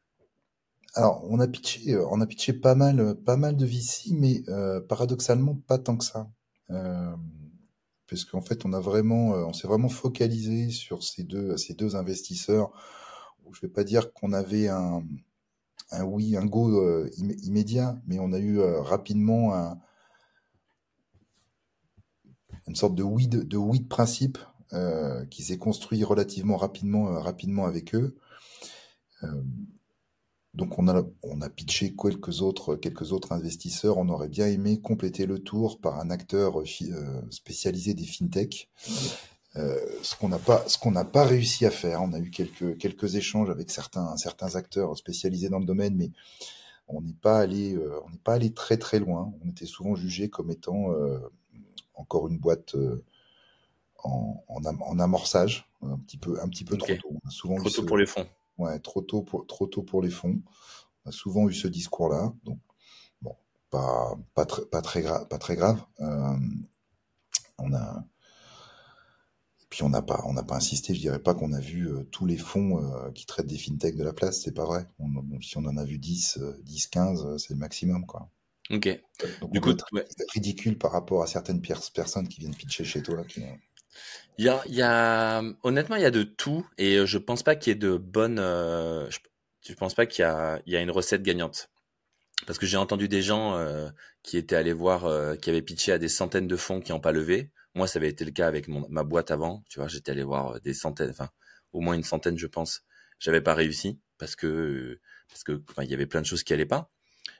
[0.96, 4.41] Alors, on a pitché, euh, on a pitché pas mal, pas mal de VC, mais
[4.88, 6.30] paradoxalement pas tant que ça.
[8.10, 11.98] parce qu'en fait, on a vraiment, on s'est vraiment focalisé sur ces deux, ces deux
[11.98, 12.72] investisseurs.
[13.46, 15.04] Où je vais pas dire qu'on avait un,
[15.91, 17.06] un oui, un go
[17.43, 19.78] immédiat, mais on a eu rapidement un,
[22.67, 24.38] une sorte de oui de, principe
[24.73, 28.17] euh, qui s'est construit relativement rapidement, euh, rapidement avec eux.
[29.23, 29.41] Euh,
[30.53, 33.97] donc on a, on a pitché quelques autres, quelques autres investisseurs.
[33.97, 36.56] On aurait bien aimé compléter le tour par un acteur
[37.30, 38.69] spécialisé des fintech.
[39.56, 42.01] Ce qu'on n'a pas, ce qu'on n'a pas réussi à faire.
[42.01, 46.12] On a eu quelques quelques échanges avec certains certains acteurs spécialisés dans le domaine, mais
[46.88, 49.34] on n'est pas allé, on n'est pas allé très très loin.
[49.43, 50.91] On était souvent jugé comme étant
[51.98, 53.04] encore une boîte euh,
[54.04, 57.20] en, en, amorçage, un petit peu, un petit peu trop tôt.
[57.30, 58.28] souvent trop tôt pour les fonds.
[58.58, 60.40] Ouais, trop tôt pour, trop tôt pour les fonds.
[61.04, 62.34] On a souvent eu ce discours-là.
[62.44, 62.60] Donc,
[63.22, 63.36] bon,
[63.70, 65.84] pas, pas, pas, très, grave pas très grave.
[66.00, 66.38] Euh,
[67.58, 68.06] on a,
[69.62, 70.94] et puis on n'a pas, on n'a pas insisté.
[70.94, 74.04] Je dirais pas qu'on a vu euh, tous les fonds qui traitent des fintechs de
[74.04, 74.42] la place.
[74.42, 74.88] C'est pas vrai.
[75.42, 78.30] si on en a vu 10, 10, 15, c'est le maximum, quoi.
[78.69, 78.99] Ok.
[79.51, 83.23] du coup, c'est ridicule par rapport à certaines personnes qui viennent pitcher chez toi.
[84.38, 87.17] Il y a, il y a, honnêtement, il y a de tout et euh, je
[87.17, 88.39] pense pas qu'il y ait de bonnes.
[88.39, 91.69] Euh, je, pense pas qu'il y y a une recette gagnante?
[92.45, 93.60] parce que j'ai entendu des gens
[94.21, 97.12] qui étaient allés voir, qui avaient pitché à des centaines de fonds qui n'ont pas
[97.12, 97.51] levé.
[97.73, 99.63] Moi, ça avait été le cas avec mon, ma boîte avant.
[99.69, 101.30] Tu vois, j'étais allé voir des centaines, enfin,
[101.73, 102.84] au moins une centaine, je pense.
[103.19, 104.99] J'avais pas réussi parce que
[105.30, 106.91] parce que il y avait plein de choses qui allaient pas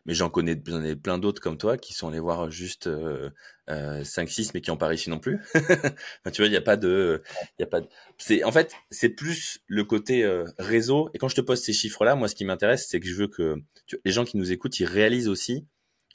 [0.06, 3.30] mais j'en connais, j'en ai plein d'autres comme toi qui sont allés voir juste euh,
[3.68, 5.40] 5-6 euh, mais qui n'ont pas réussi non plus.
[5.54, 7.22] tu vois, il n'y a pas de,
[7.58, 7.88] il y a pas de...
[8.18, 11.10] c'est en fait c'est plus le côté euh, réseau.
[11.14, 13.28] Et quand je te pose ces chiffres-là, moi ce qui m'intéresse, c'est que je veux
[13.28, 13.62] que
[14.06, 15.66] les gens qui nous écoutent, ils réalisent aussi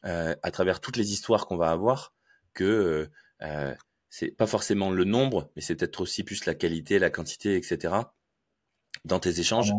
[0.04, 2.14] euh, à travers toutes les histoires qu'on va avoir
[2.54, 3.08] que
[4.08, 7.94] c'est pas forcément le nombre, mais c'est peut-être aussi plus la qualité, la quantité, etc.
[9.06, 9.72] Dans tes échanges,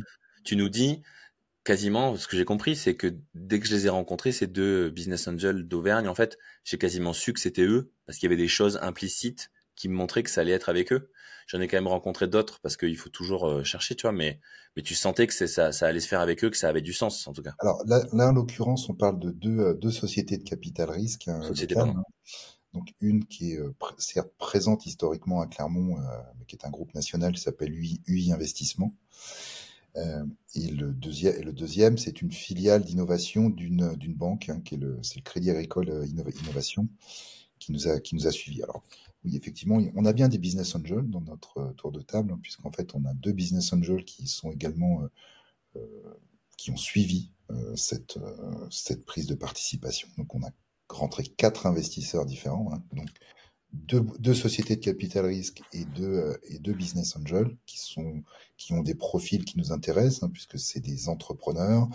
[0.43, 1.03] tu nous dis
[1.63, 4.89] quasiment, ce que j'ai compris, c'est que dès que je les ai rencontrés, ces deux
[4.89, 8.41] business angels d'Auvergne, en fait, j'ai quasiment su que c'était eux, parce qu'il y avait
[8.41, 11.10] des choses implicites qui me montraient que ça allait être avec eux.
[11.47, 14.39] J'en ai quand même rencontré d'autres, parce qu'il faut toujours euh, chercher, tu vois, mais,
[14.76, 16.93] mais tu sentais que ça, ça allait se faire avec eux, que ça avait du
[16.93, 17.54] sens, en tout cas.
[17.60, 21.28] Alors là, là en l'occurrence, on parle de deux, euh, deux sociétés de capital risque.
[21.28, 21.52] Hein,
[22.73, 25.97] donc une qui est euh, certes présente historiquement à Clermont,
[26.39, 28.95] mais qui est un groupe national qui s'appelle UI, UI Investissement.
[29.97, 30.25] Euh,
[30.56, 35.21] et, le deuxième, c'est une filiale d'innovation d'une banque, hein, qui est le, c'est le
[35.21, 36.88] Crédit Agricole euh, Innovation,
[37.60, 38.63] qui nous a qui suivis.
[38.63, 38.84] Alors
[39.23, 42.39] oui, effectivement, on a bien des business angels dans notre euh, tour de table, hein,
[42.41, 45.08] puisqu'en fait, on a deux business angels qui sont également
[46.56, 47.32] qui ont suivi
[47.75, 48.19] cette
[49.06, 50.08] prise de participation.
[50.17, 50.51] Donc, on a
[50.88, 52.71] rentré quatre investisseurs différents.
[52.73, 52.84] Hein,
[53.73, 58.23] deux, sociétés de capital risque et deux, euh, et deux business angels qui, sont,
[58.57, 61.88] qui ont des profils qui nous intéressent, hein, puisque c'est des entrepreneurs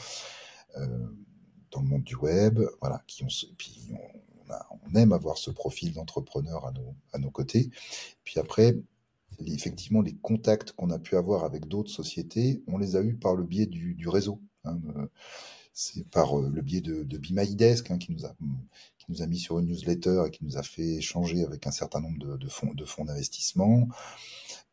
[0.77, 0.87] euh,
[1.71, 4.55] dans le monde du web, voilà, qui ont, puis on,
[4.91, 7.71] on, aime avoir ce profil d'entrepreneur à nos, à nos côtés.
[8.25, 8.77] Puis après,
[9.47, 13.35] effectivement, les contacts qu'on a pu avoir avec d'autres sociétés, on les a eus par
[13.35, 14.41] le biais du, du réseau.
[14.65, 15.07] Hein, euh,
[15.81, 17.17] c'est par le biais de, de
[17.91, 18.35] hein, qui nous a
[19.09, 22.01] nous a mis sur une newsletter et qui nous a fait échanger avec un certain
[22.01, 23.89] nombre de, fonds d'investissement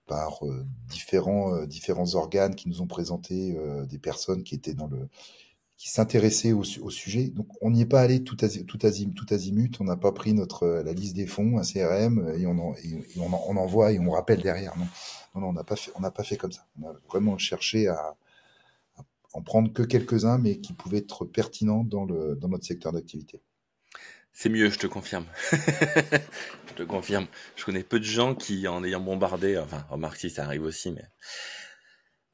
[0.08, 4.74] par euh, différents euh, différents organes qui nous ont présenté euh, des personnes qui étaient
[4.74, 5.08] dans le
[5.78, 7.28] qui s'intéressaient au, sujet.
[7.28, 10.14] Donc on n'y est pas allé tout, azim, tout, azim, tout azimut, on n'a pas
[10.14, 13.92] pris notre la liste des fonds, un CRM et on en, et, en, on envoie
[13.92, 14.78] et on rappelle derrière.
[14.78, 14.86] Non,
[15.36, 16.66] non, non on n'a pas fait on n'a pas fait comme ça.
[16.82, 18.16] On a vraiment cherché à
[19.36, 23.42] en prendre que quelques-uns, mais qui pouvaient être pertinents dans le dans notre secteur d'activité.
[24.32, 25.26] C'est mieux, je te confirme.
[25.52, 27.28] je te confirme.
[27.58, 30.92] Je connais peu de gens qui, en ayant bombardé, enfin, remarque si ça arrive aussi,
[30.92, 31.04] mais.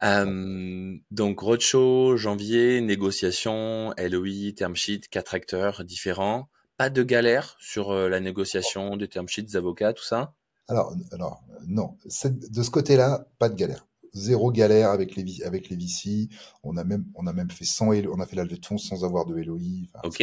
[0.03, 6.49] Euh, donc, roadshow, janvier, négociation, LOI, term sheet, quatre acteurs différents.
[6.77, 10.35] Pas de galère sur euh, la négociation des term sheets, des avocats, tout ça?
[10.67, 11.97] Alors, alors non.
[12.03, 16.29] De ce côté-là, pas de galère zéro galère avec les avec les VC.
[16.63, 18.77] On a même on a même fait sans on a fait la levée de fonds
[18.77, 19.87] sans avoir de LOI.
[20.03, 20.21] ok.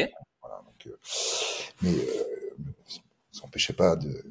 [0.86, 0.90] Euh,
[1.82, 2.64] mais euh,
[3.32, 4.24] ça n'empêchait pas de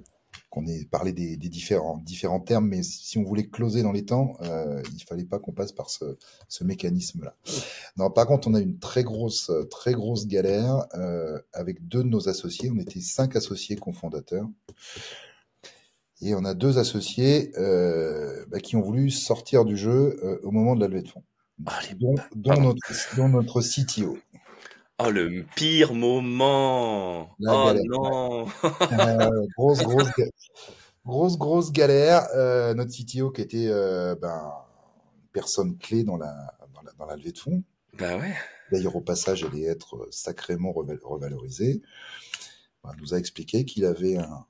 [0.50, 4.38] qu'on ait parlé des, différents, différents termes, mais si on voulait closer dans les temps,
[4.44, 6.18] euh, il fallait pas qu'on passe par ce,
[6.48, 7.36] ce mécanisme-là.
[7.98, 12.08] Non, par contre, on a une très grosse, très grosse galère euh, avec deux de
[12.08, 12.72] nos associés.
[12.74, 14.48] On était cinq associés cofondateurs.
[16.22, 20.52] Et on a deux associés euh, bah, qui ont voulu sortir du jeu euh, au
[20.52, 21.24] moment de la levée de fonds.
[21.66, 24.18] Ah, dont, dont, notre, dont notre CTO.
[25.00, 27.30] Oh, le pire moment.
[27.40, 28.48] oh non.
[28.72, 30.10] euh, grosse, grosse,
[31.06, 32.28] grosse, grosse galère.
[32.76, 33.68] Notre CTO qui était
[34.20, 34.52] ben,
[35.14, 36.34] une personne clé dans la,
[36.74, 37.64] dans la, dans la levée de fonds.
[37.94, 38.34] Bah ouais.
[38.72, 41.82] D'ailleurs, au passage, elle allait être sacrément revalorisée.
[42.84, 44.46] Ben, nous a expliqué qu'il avait un,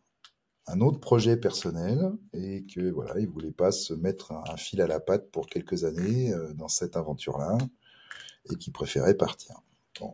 [0.68, 4.88] un autre projet personnel et que voilà, il voulait pas se mettre un, fil à
[4.88, 7.58] la patte pour quelques années euh, dans cette aventure-là
[8.52, 9.56] et qu'il préférait partir.
[10.00, 10.14] Bon.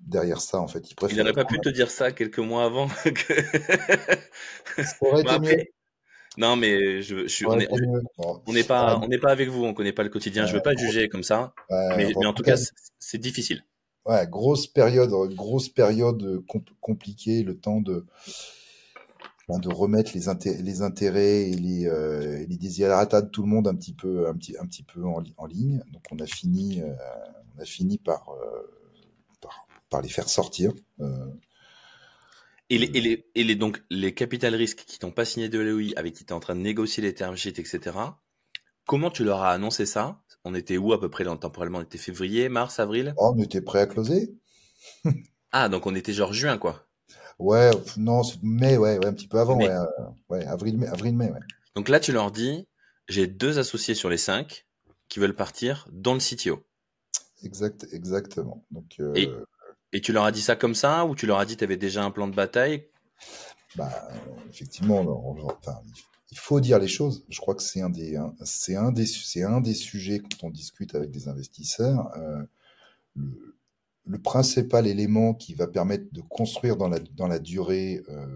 [0.00, 1.16] Derrière ça, en fait, il préfère.
[1.16, 2.88] Il n'aurait pas pu te dire ça quelques mois avant.
[3.04, 4.84] Que...
[4.84, 5.64] ça aurait été mieux.
[6.36, 10.04] Non, mais je, je on n'est pas, on n'est pas avec vous, on connaît pas
[10.04, 10.46] le quotidien.
[10.46, 12.56] je veux pas juger comme ça, mais, mais, en tout cas,
[12.98, 13.64] c'est difficile.
[14.06, 16.42] Ouais, grosse période, grosse période
[16.80, 18.06] compliquée, le temps de
[19.58, 23.74] de remettre les, les intérêts et les, euh, les desiderata de tout le monde un
[23.74, 25.82] petit peu, un petit, un petit peu en, en ligne.
[25.92, 26.92] Donc on a fini, euh,
[27.56, 28.70] on a fini par, euh,
[29.40, 30.72] par, par, les faire sortir.
[31.00, 31.26] Euh.
[32.68, 35.58] Et les, et les, et les, donc, les capital risques qui n'ont pas signé de
[35.58, 37.96] LOI, avec qui tu es en train de négocier les termes sheets, etc.,
[38.86, 40.20] comment tu leur as annoncé ça?
[40.44, 41.78] On était où à peu près dans, temporellement?
[41.78, 43.14] On était février, mars, avril?
[43.16, 44.34] Oh, On était prêt à closer.
[45.52, 46.86] ah, donc on était genre juin, quoi.
[47.40, 49.86] Ouais, non, mai, ouais, ouais, un petit peu avant, ouais, euh,
[50.28, 51.40] ouais, avril, mai, avril, mai, ouais.
[51.74, 52.68] Donc là, tu leur dis,
[53.08, 54.66] j'ai deux associés sur les cinq
[55.08, 56.62] qui veulent partir, dans le CTO.
[57.42, 58.62] exact, exactement.
[58.70, 59.30] Donc, euh, et,
[59.92, 61.64] et, tu leur as dit ça comme ça ou tu leur as dit que tu
[61.64, 62.86] avais déjà un plan de bataille?
[63.74, 63.90] Bah,
[64.50, 65.80] Effectivement, enfin,
[66.30, 67.24] il faut dire les choses.
[67.30, 70.50] Je crois que c'est un des, c'est un des, c'est un des sujets quand on
[70.50, 72.10] discute avec des investisseurs.
[72.18, 72.42] Euh,
[73.16, 73.56] le,
[74.10, 78.26] le, principal élément qui va permettre de construire dans la, dans la durée euh,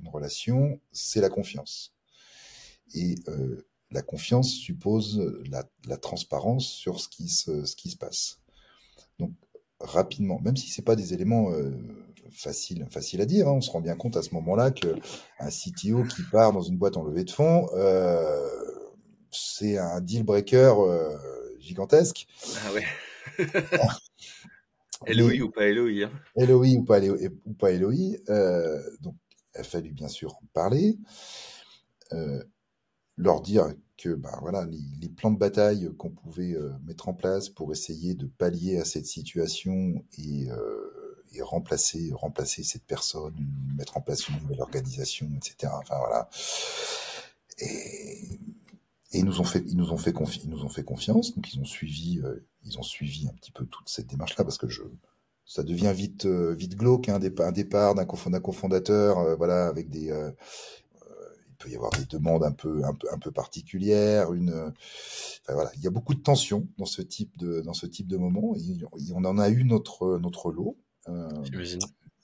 [0.00, 1.94] une relation, c'est la confiance.
[2.94, 7.96] Et euh, la confiance suppose la, la, transparence sur ce qui se, ce qui se
[7.96, 8.40] passe.
[9.18, 9.32] Donc
[9.80, 11.70] rapidement, même si c'est pas des éléments euh,
[12.30, 13.48] facile, facile à dire.
[13.48, 13.52] Hein.
[13.52, 14.96] On se rend bien compte à ce moment-là que
[15.38, 17.68] un CTO qui part dans une boîte en levée de fonds,
[19.30, 20.74] c'est un deal breaker
[21.58, 22.26] gigantesque.
[22.66, 22.84] Ah ouais.
[25.08, 26.04] LOI ou pas LOI.
[26.04, 26.12] Hein.
[26.36, 28.16] LOI ou pas, ou pas LOI.
[28.28, 29.14] Euh, donc,
[29.54, 30.98] il a fallu bien sûr en parler.
[32.12, 32.42] Euh,
[33.16, 33.66] leur dire
[33.98, 37.72] que bah, voilà, les, les plans de bataille qu'on pouvait euh, mettre en place pour
[37.72, 40.48] essayer de pallier à cette situation et
[41.34, 43.34] et remplacer, remplacer cette personne,
[43.76, 45.72] mettre en place une nouvelle organisation, etc.
[45.78, 46.28] Enfin voilà.
[47.58, 48.38] Et,
[49.12, 51.34] et ils nous ont fait, ils nous ont fait confiance, ils nous ont fait confiance,
[51.34, 54.58] donc ils ont suivi, euh, ils ont suivi un petit peu toute cette démarche-là parce
[54.58, 54.82] que je,
[55.44, 60.06] ça devient vite, euh, vite glauque, hein, un départ d'un cofondateur, euh, voilà, avec des,
[60.06, 65.54] il peut y avoir des demandes un peu, un peu, un peu particulières, une, enfin,
[65.54, 68.16] voilà, il y a beaucoup de tensions dans ce type de, dans ce type de
[68.16, 68.54] moment.
[68.56, 70.76] Et on en a eu notre, notre lot.
[71.08, 71.28] Euh,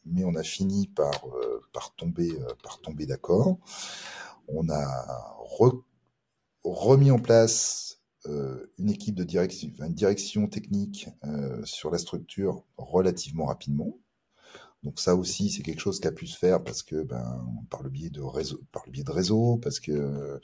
[0.07, 3.59] mais on a fini par, euh, par tomber, euh, par tomber d'accord.
[4.49, 5.37] On a
[6.73, 8.01] remis en place
[8.79, 11.09] une équipe de direction, une direction technique
[11.65, 13.97] sur la structure relativement rapidement.
[14.83, 17.83] Donc ça aussi, c'est quelque chose qui a pu se faire parce que ben par
[17.83, 20.41] le biais de réseau, par le biais de réseau, parce que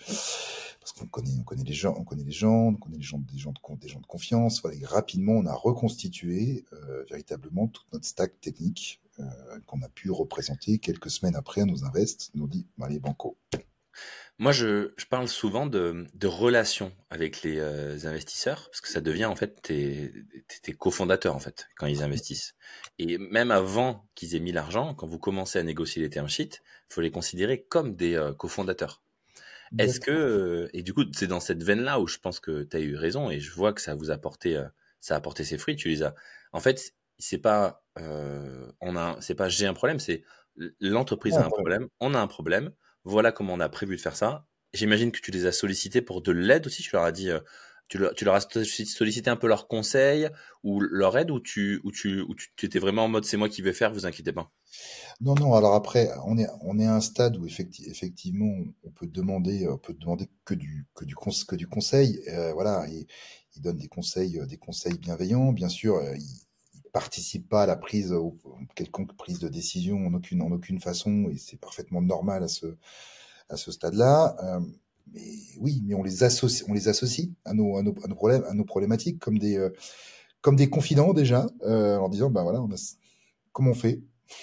[0.85, 3.19] parce qu'on connaît, on connaît les gens, on connaît les gens, on connaît les gens,
[3.19, 4.63] des gens de confiance.
[4.85, 9.25] Rapidement, on a reconstitué euh, véritablement toute notre stack technique euh,
[9.67, 12.33] qu'on a pu représenter quelques semaines après à nos invests.
[12.35, 13.39] Nous dit, allez banco.
[14.39, 19.01] Moi, je, je, parle souvent de, de relations avec les euh, investisseurs, parce que ça
[19.01, 20.13] devient en fait tes,
[20.63, 22.57] tes, cofondateurs en fait quand ils investissent.
[22.99, 26.61] Et même avant qu'ils aient mis l'argent, quand vous commencez à négocier les term sheets,
[26.91, 29.03] il faut les considérer comme des euh, cofondateurs.
[29.79, 32.65] Est-ce que euh, et du coup c'est dans cette veine là où je pense que
[32.65, 34.61] tu as eu raison et je vois que ça vous a apporté
[35.01, 35.77] ça a apporté ses fruits.
[35.77, 36.15] Tu les as.
[36.53, 40.23] En fait, c'est pas on a c'est pas j'ai un problème, c'est
[40.81, 42.73] l'entreprise a un problème, on a un problème
[43.05, 44.47] voilà comment on a prévu de faire ça.
[44.73, 46.83] J'imagine que tu les as sollicités pour de l'aide aussi.
[46.83, 47.41] Tu leur as dit, euh,
[47.89, 50.29] tu, leur, as sollicité un peu leurs conseils
[50.63, 53.49] ou leur aide ou tu, ou tu, ou tu étais vraiment en mode c'est moi
[53.49, 54.51] qui vais faire, vous inquiétez pas?
[55.21, 55.55] Non, non.
[55.55, 59.79] Alors après, on est, on est à un stade où effectivement, on peut demander, on
[59.79, 62.21] peut demander que du, que du, que du conseil.
[62.29, 63.07] Euh, voilà, et,
[63.57, 65.53] il donne des conseils, des conseils bienveillants.
[65.53, 66.17] Bien sûr, euh,
[66.95, 68.39] participe pas à la prise ou
[68.77, 72.77] quelconque prise de décision en aucune en aucune façon et c'est parfaitement normal à ce
[73.51, 74.37] à ce stade-là.
[74.45, 74.61] Euh,
[75.13, 75.21] mais
[75.59, 78.45] oui, mais on les associe on les associe à nos à nos, à nos problèmes
[78.45, 79.71] à nos problématiques comme des euh,
[80.41, 82.77] comme des confidents déjà euh, en disant ben voilà on a,
[83.53, 84.01] comment on fait?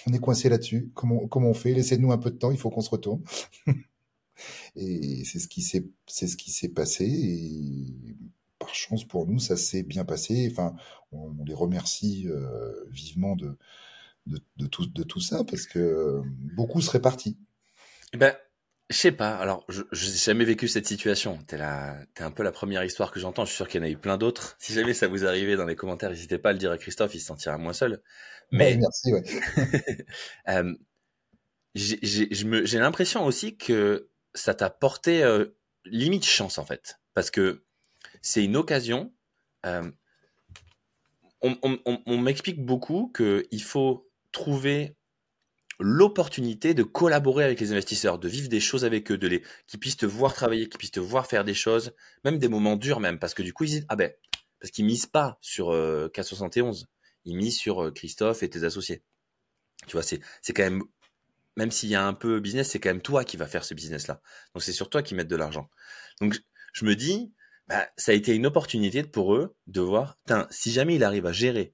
[0.07, 0.91] On est coincé là-dessus.
[0.93, 1.73] Comment comment on fait?
[1.73, 3.21] Laissez-nous un peu de temps il faut qu'on se retourne.
[4.75, 8.15] Et c'est ce qui s'est c'est ce qui s'est passé et
[8.61, 10.47] par chance pour nous, ça s'est bien passé.
[10.51, 10.75] Enfin,
[11.11, 13.57] on, les remercie euh, vivement de,
[14.27, 16.21] de, tout, de tout ça parce que euh,
[16.55, 17.37] beaucoup seraient partis.
[18.13, 18.35] Eh ben,
[18.89, 19.35] je sais pas.
[19.35, 21.39] Alors, je n'ai jamais vécu cette situation.
[21.47, 23.45] T'es es un peu la première histoire que j'entends.
[23.45, 24.55] Je suis sûr qu'il y en a eu plein d'autres.
[24.59, 27.15] Si jamais ça vous arrivait dans les commentaires, n'hésitez pas à le dire à Christophe.
[27.15, 28.01] Il se sentira moins seul.
[28.51, 29.13] Mais merci.
[29.13, 29.23] Ouais.
[30.49, 30.73] euh,
[31.73, 35.45] j'ai l'impression aussi que ça t'a porté euh,
[35.85, 37.63] limite chance en fait, parce que
[38.21, 39.13] c'est une occasion.
[39.65, 39.91] Euh,
[41.41, 44.95] on, m'explique beaucoup qu'il faut trouver
[45.79, 49.79] l'opportunité de collaborer avec les investisseurs, de vivre des choses avec eux, de les, qu'ils
[49.79, 52.99] puissent te voir travailler, qu'ils puissent te voir faire des choses, même des moments durs
[52.99, 54.13] même, parce que du coup ils disent ah ben
[54.59, 56.85] parce qu'ils misent pas sur euh, K71,
[57.25, 59.01] ils misent sur euh, Christophe et tes associés.
[59.87, 60.83] Tu vois, c'est c'est quand même
[61.57, 63.73] même s'il y a un peu business, c'est quand même toi qui va faire ce
[63.73, 64.21] business là.
[64.53, 65.69] Donc c'est sur toi qui mettent de l'argent.
[66.21, 66.39] Donc
[66.73, 67.33] je me dis
[67.71, 70.17] bah, ça a été une opportunité pour eux de voir,
[70.49, 71.73] si jamais il arrive à gérer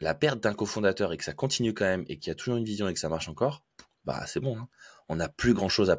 [0.00, 2.56] la perte d'un cofondateur et que ça continue quand même et qu'il y a toujours
[2.56, 3.64] une vision et que ça marche encore,
[4.04, 4.58] bah c'est bon.
[4.58, 4.68] Hein.
[5.08, 5.98] On n'a plus grand chose à,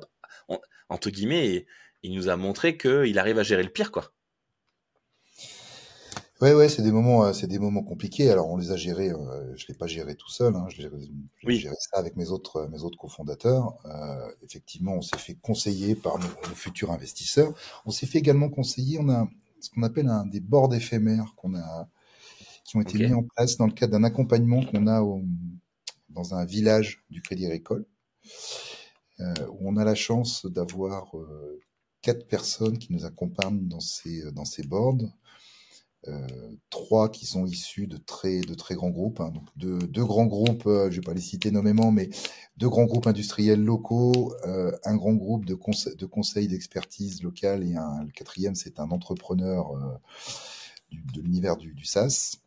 [0.89, 1.65] entre guillemets,
[2.03, 4.13] il nous a montré qu'il arrive à gérer le pire, quoi.
[6.41, 8.29] Ouais, ouais, c'est des moments, euh, c'est des moments compliqués.
[8.29, 9.11] Alors, on les a gérés.
[9.11, 10.55] Euh, je l'ai pas géré tout seul.
[10.55, 13.77] Hein, je l'ai géré ça avec mes autres, mes autres cofondateurs.
[13.85, 17.53] Euh, effectivement, on s'est fait conseiller par nos, futurs investisseurs.
[17.85, 18.99] On s'est fait également conseiller.
[18.99, 19.27] On a
[19.59, 21.89] ce qu'on appelle un des boards éphémères qu'on a,
[22.63, 25.03] qui ont été mis en place dans le cadre d'un accompagnement qu'on a
[26.09, 27.85] dans un village du Crédit Agricole,
[29.19, 31.59] euh, où on a la chance d'avoir euh,
[32.01, 35.01] quatre personnes qui nous accompagnent dans ces, dans ces boards.
[36.07, 36.27] Euh,
[36.69, 39.31] trois qui sont issus de très, de très grands groupes, hein.
[39.31, 42.09] donc deux, grands groupes, je ne vais pas les citer nommément, mais
[42.55, 47.75] deux grands groupes industriels locaux, un grand groupe de, conseils de conseils d'expertise locale et
[47.75, 49.99] un, le quatrième, c'est un entrepreneur
[50.91, 52.37] de l'univers du, du, SaaS.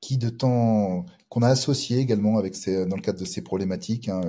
[0.00, 4.08] qui de temps qu'on a associé également avec ces, dans le cadre de ces problématiques.
[4.08, 4.22] Hein,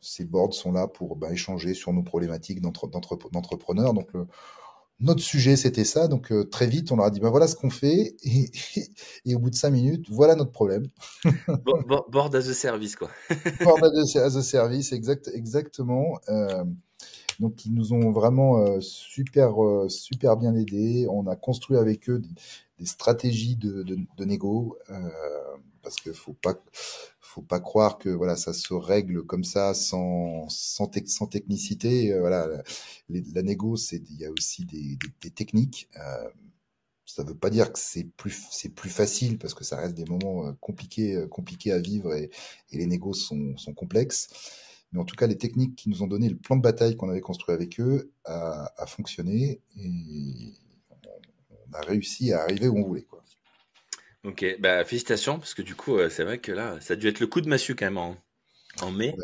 [0.00, 3.94] ces boards sont là pour bah, échanger sur nos problématiques d'entrepreneurs.
[3.94, 4.10] Donc,
[5.00, 6.08] notre sujet, c'était ça.
[6.08, 8.16] Donc, euh, très vite, on leur a dit, bah, voilà ce qu'on fait.
[9.24, 10.86] Et, au bout de cinq minutes, voilà notre problème.
[12.08, 13.10] board as a service, quoi.
[13.64, 16.18] board as a service, exact, exactement.
[16.28, 16.64] Euh,
[17.40, 19.54] donc, ils nous ont vraiment euh, super,
[19.88, 21.06] super bien aidés.
[21.10, 22.22] On a construit avec eux
[22.78, 24.78] des, stratégies de, de, de négo
[25.84, 26.54] parce qu'il faut pas
[27.20, 32.12] faut pas croire que voilà ça se règle comme ça sans sans, sans technicité.
[32.12, 32.62] Euh, voilà la,
[33.34, 35.88] la négo c'est il y a aussi des, des, techniques.
[35.98, 36.28] Euh,
[37.06, 40.04] ça veut pas dire que c'est plus c'est plus facile parce que ça reste des
[40.06, 42.30] moments euh, compliqués euh, compliqués à vivre et,
[42.70, 44.28] et les négos sont, sont complexes.
[44.92, 47.08] Mais en tout cas les techniques qui nous ont donné le plan de bataille qu'on
[47.10, 50.54] avait construit avec eux a, a fonctionné et
[51.68, 53.23] on a réussi à arriver où on voulait quoi.
[54.24, 57.08] Ok, bah félicitations, parce que du coup, euh, c'est vrai que là, ça a dû
[57.08, 58.16] être le coup de massue quand même en,
[58.80, 59.14] en mai,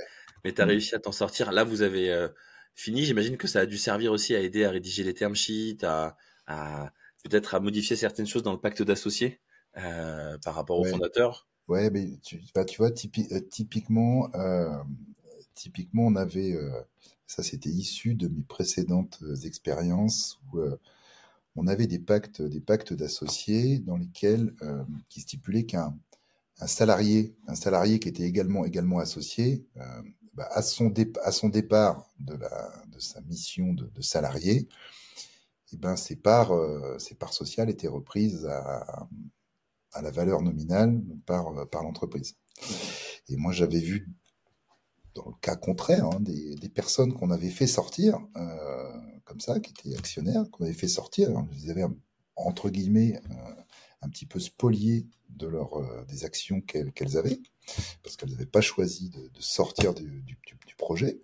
[0.45, 0.69] mais tu as mmh.
[0.69, 1.53] réussi à t'en sortir.
[1.53, 2.29] Là, vous avez euh,
[2.75, 3.05] fini.
[3.05, 6.19] J'imagine que ça a dû servir aussi à aider à rédiger les term sheets, à,
[6.47, 6.93] à
[7.25, 9.41] peut-être à modifier certaines choses dans le pacte d'associés
[9.79, 11.49] euh, par rapport au fondateur.
[11.69, 14.31] Ouais, mais tu, bah, tu vois, typiquement,
[15.55, 16.59] typiquement, on avait,
[17.27, 20.61] ça c'était issu de mes précédentes expériences où
[21.57, 25.97] on avait des pactes, des pactes d'associés dans lesquels euh, qui stipulaient qu'un
[26.63, 30.03] un salarié, un salarié qui était également associé, euh,
[30.35, 30.91] bah, à son
[31.49, 32.39] départ de
[32.99, 34.69] sa mission de, salarié, et
[35.73, 39.09] eh ben ses parts euh, ses parts sociales étaient reprises à,
[39.93, 42.37] à la valeur nominale par par l'entreprise.
[43.29, 44.09] Et moi j'avais vu
[45.15, 48.93] dans le cas contraire hein, des, personnes qu'on avait fait sortir euh,
[49.25, 51.31] comme ça, qui étaient actionnaires, qu'on avait fait sortir.
[51.37, 51.85] Hein, ils avaient,
[52.37, 53.63] entre guillemets, euh,
[54.03, 57.41] un petit peu spolié de leur, euh, des actions qu'elles avaient,
[58.03, 60.39] parce qu'elles n'avaient pas choisi de, sortir du,
[60.79, 61.21] projet.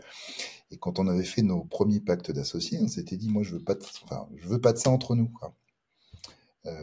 [0.71, 3.65] Et quand on avait fait nos premiers pactes d'associés, on s'était dit, moi, je veux
[3.65, 3.83] pas, de,
[4.43, 5.31] veux pas de ça entre nous.
[5.31, 5.57] Quoi.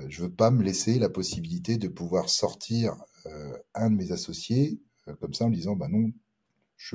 [0.08, 2.96] Je veux pas me laisser la possibilité de pouvoir sortir
[3.76, 4.82] un de mes associés
[5.20, 6.12] comme ça en disant, bah non,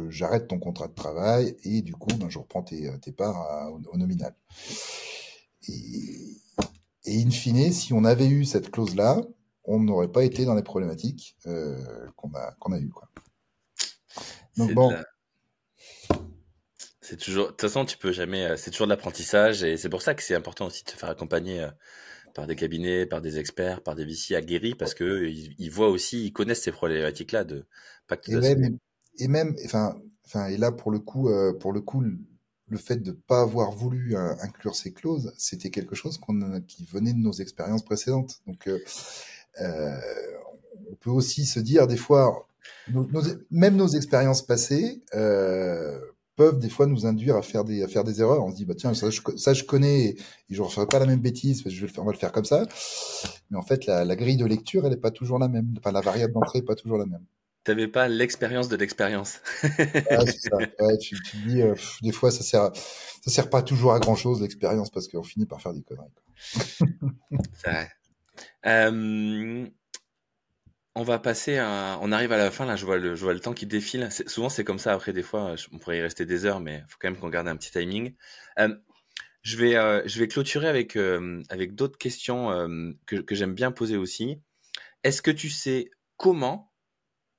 [0.09, 3.97] j'arrête ton contrat de travail et du coup, ben, je reprends tes, tes parts au,
[3.97, 4.34] nominal.
[5.68, 6.41] Et,
[7.05, 9.20] et, in fine, si on avait eu cette clause-là,
[9.68, 11.76] on n'aurait pas été dans les problématiques euh,
[12.16, 12.89] qu'on a, qu'on a eues.
[12.89, 13.09] Quoi.
[14.57, 14.93] Donc bon.
[17.01, 19.89] C'est toujours, de toute façon, tu peux jamais, euh, c'est toujours de l'apprentissage et c'est
[19.89, 21.70] pour ça que c'est important aussi de se faire accompagner euh,
[22.34, 26.26] par des cabinets, par des experts, par des VC aguerris parce que ils, voient aussi,
[26.26, 27.66] ils connaissent ces problématiques-là de
[28.07, 28.28] pacte
[29.19, 29.97] et même, enfin,
[30.27, 33.73] enfin, et là pour le coup, euh, pour le coup, le fait de pas avoir
[33.73, 38.41] voulu euh, inclure ces clauses, c'était quelque chose qu'on qui venait de nos expériences précédentes.
[38.47, 38.79] Donc, euh,
[39.61, 39.99] euh
[40.91, 42.49] on peut aussi se dire des fois,
[42.89, 43.07] nos,
[43.51, 45.03] même nos expériences passées
[46.37, 48.45] peuvent des fois nous induire à faire des à faire des erreurs.
[48.45, 50.16] On se dit bah tiens ça je, connais et,
[50.49, 52.33] je ne referai pas la même bêtise, je vais le faire, on va le faire
[52.33, 52.64] comme ça.
[53.51, 55.75] Mais en fait la, la grille de lecture elle est pas toujours la même.
[55.79, 57.25] Enfin la variable d'entrée est pas toujours la même
[57.69, 59.41] t'avais pas l'expérience de l'expérience.
[59.61, 60.57] c'est ça.
[60.57, 61.16] Ouais, tu,
[61.47, 65.07] dis, euh, des fois, ça sert, ça sert pas toujours à grand chose l'expérience parce
[65.07, 66.09] qu'on finit par faire des conneries.
[67.55, 67.91] c'est vrai.
[68.64, 69.66] Euh,
[70.95, 72.75] on va passer à, on arrive à la fin là.
[72.75, 74.09] Je vois le, je vois le temps qui défile.
[74.11, 74.95] Souvent, c'est comme ça.
[74.95, 77.29] Après, des fois, on pourrait y rester des heures, mais il faut quand même qu'on
[77.29, 78.14] garde un petit timing.
[78.59, 78.75] Euh,
[79.43, 82.49] je vais, euh, je vais clôturer avec, euh, avec d'autres questions
[83.05, 84.41] que, que j'aime bien poser aussi.
[85.05, 86.68] Est-ce que tu sais comment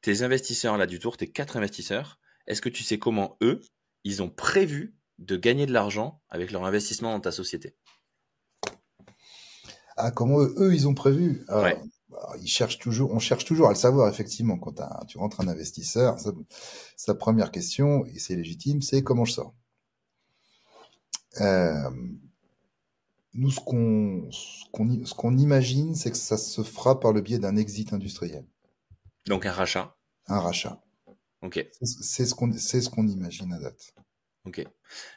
[0.01, 3.61] tes investisseurs là du tour, tes quatre investisseurs, est-ce que tu sais comment eux,
[4.03, 7.75] ils ont prévu de gagner de l'argent avec leur investissement dans ta société?
[9.97, 11.43] Ah, comment eux, ils ont prévu?
[11.49, 11.73] Bah,
[12.41, 16.17] Ils cherchent toujours, on cherche toujours à le savoir effectivement quand tu rentres un investisseur.
[16.95, 19.53] sa première question, et c'est légitime, c'est comment je sors?
[21.41, 21.89] Euh,
[23.33, 27.57] nous, ce qu'on ce qu'on imagine, c'est que ça se fera par le biais d'un
[27.57, 28.45] exit industriel.
[29.29, 29.95] Donc un rachat.
[30.25, 30.81] Un rachat.
[31.41, 31.65] Ok.
[31.81, 33.93] C'est ce qu'on c'est ce qu'on imagine à date.
[34.45, 34.65] Ok.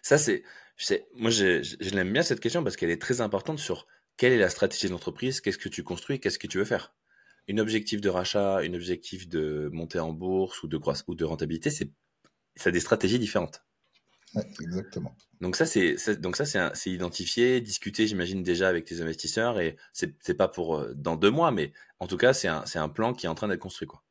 [0.03, 0.45] Ça c'est,
[0.77, 3.87] je sais, moi je, je l'aime bien cette question parce qu'elle est très importante sur
[4.19, 6.95] quelle est la stratégie de l'entreprise, qu'est-ce que tu construis, qu'est-ce que tu veux faire.
[7.49, 11.25] Une objectif de rachat, une objectif de montée en bourse ou de croissance ou de
[11.25, 11.91] rentabilité, c'est
[12.55, 13.65] ça a des stratégies différentes.
[14.61, 15.15] Exactement.
[15.41, 20.35] Donc ça c'est donc ça c'est identifié, discuté, j'imagine déjà avec tes investisseurs et c'est
[20.35, 23.27] pas pour euh, dans deux mois, mais en tout cas c'est un un plan qui
[23.27, 24.03] est en train d'être construit quoi.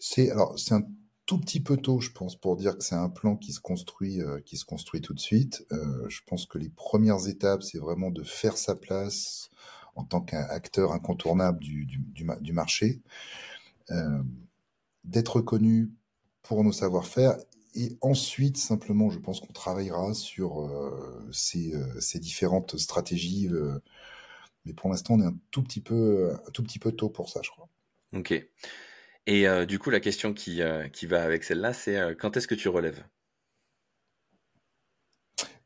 [0.00, 0.82] C'est alors c'est un
[1.26, 4.20] tout petit peu tôt, je pense, pour dire que c'est un plan qui se construit,
[4.20, 5.66] euh, qui se construit tout de suite.
[5.72, 9.50] Euh, je pense que les premières étapes, c'est vraiment de faire sa place
[9.94, 12.00] en tant qu'acteur incontournable du, du,
[12.40, 13.00] du, marché,
[15.04, 15.92] d'être reconnu
[16.42, 17.36] pour nos savoir-faire,
[17.74, 23.48] et ensuite, simplement, je pense qu'on travaillera sur euh, ces, euh, ces, différentes stratégies.
[24.64, 27.28] mais pour l'instant, on est un tout petit peu, un tout petit peu tôt pour
[27.28, 27.68] ça, je crois.
[28.14, 28.32] Ok.
[29.26, 32.36] Et euh, du coup, la question qui, euh, qui va avec celle-là, c'est euh, quand
[32.36, 33.02] est-ce que tu relèves?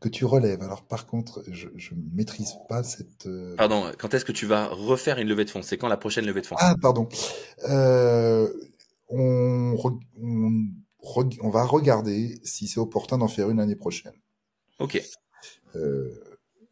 [0.01, 0.63] Que tu relèves.
[0.63, 3.29] Alors, par contre, je ne maîtrise pas cette.
[3.57, 5.63] Pardon, quand est-ce que tu vas refaire une levée de fonds?
[5.63, 6.55] C'est quand la prochaine levée de fonds?
[6.61, 7.09] Ah, pardon.
[9.11, 9.75] On,
[10.23, 10.69] on,
[11.03, 14.15] on, va regarder si c'est opportun d'en faire une l'année prochaine.
[14.79, 15.03] Ok.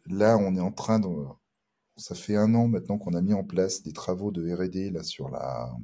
[0.07, 1.09] là, on est en train de.
[1.97, 5.03] Ça fait un an maintenant qu'on a mis en place des travaux de R&D là
[5.03, 5.75] sur la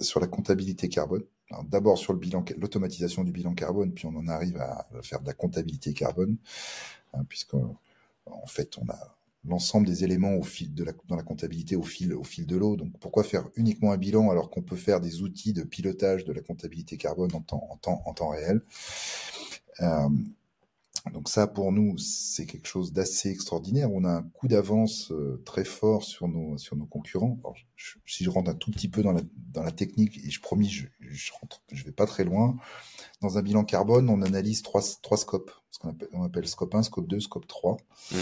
[0.00, 1.24] sur la comptabilité carbone.
[1.64, 5.26] D'abord sur le bilan, l'automatisation du bilan carbone, puis on en arrive à faire de
[5.26, 6.38] la comptabilité carbone,
[7.12, 11.22] hein, puisque en fait on a l'ensemble des éléments au fil de la, dans la
[11.22, 12.76] comptabilité au fil, au fil de l'eau.
[12.76, 16.32] Donc pourquoi faire uniquement un bilan alors qu'on peut faire des outils de pilotage de
[16.32, 18.62] la comptabilité carbone en temps, en temps, en temps réel?
[19.80, 20.08] Euh,
[21.10, 23.90] donc ça, pour nous, c'est quelque chose d'assez extraordinaire.
[23.92, 27.40] On a un coup d'avance euh, très fort sur nos, sur nos concurrents.
[28.06, 29.22] si je rentre un tout petit peu dans la,
[29.52, 32.56] dans la technique, et je promis, je, je, rentre, je vais pas très loin,
[33.20, 36.74] dans un bilan carbone, on analyse trois, trois scopes, ce qu'on appelle, on appelle scope
[36.74, 37.76] 1, scope 2, scope 3.
[38.12, 38.16] Mmh.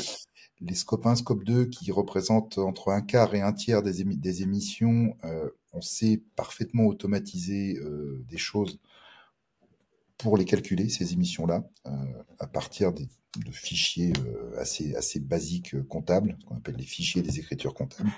[0.61, 5.17] Les scope 1, scope 2, qui représentent entre un quart et un tiers des, émissions,
[5.25, 8.79] euh, on sait parfaitement automatiser euh, des choses
[10.19, 11.91] pour les calculer, ces émissions-là, euh,
[12.39, 13.07] à partir de
[13.53, 14.13] fichiers
[14.59, 18.11] assez, assez basiques comptables, qu'on appelle les fichiers des écritures comptables.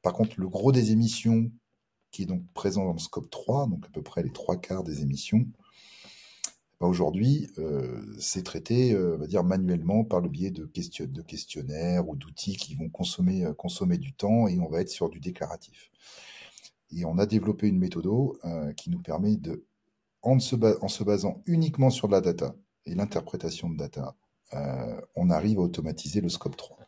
[0.00, 1.50] Par contre, le gros des émissions,
[2.10, 4.82] qui est donc présent dans le scope 3, donc à peu près les trois quarts
[4.82, 5.46] des émissions,
[6.80, 11.06] bah aujourd'hui, euh, c'est traité, euh, on va dire, manuellement par le biais de, question,
[11.06, 15.10] de questionnaires ou d'outils qui vont consommer, consommer du temps et on va être sur
[15.10, 15.90] du déclaratif.
[16.92, 18.06] Et on a développé une méthode
[18.44, 19.64] euh, qui nous permet de
[20.22, 22.54] en se, en se, basant uniquement sur la data
[22.84, 24.16] et l'interprétation de data,
[24.52, 26.78] euh, on arrive à automatiser le scope 3.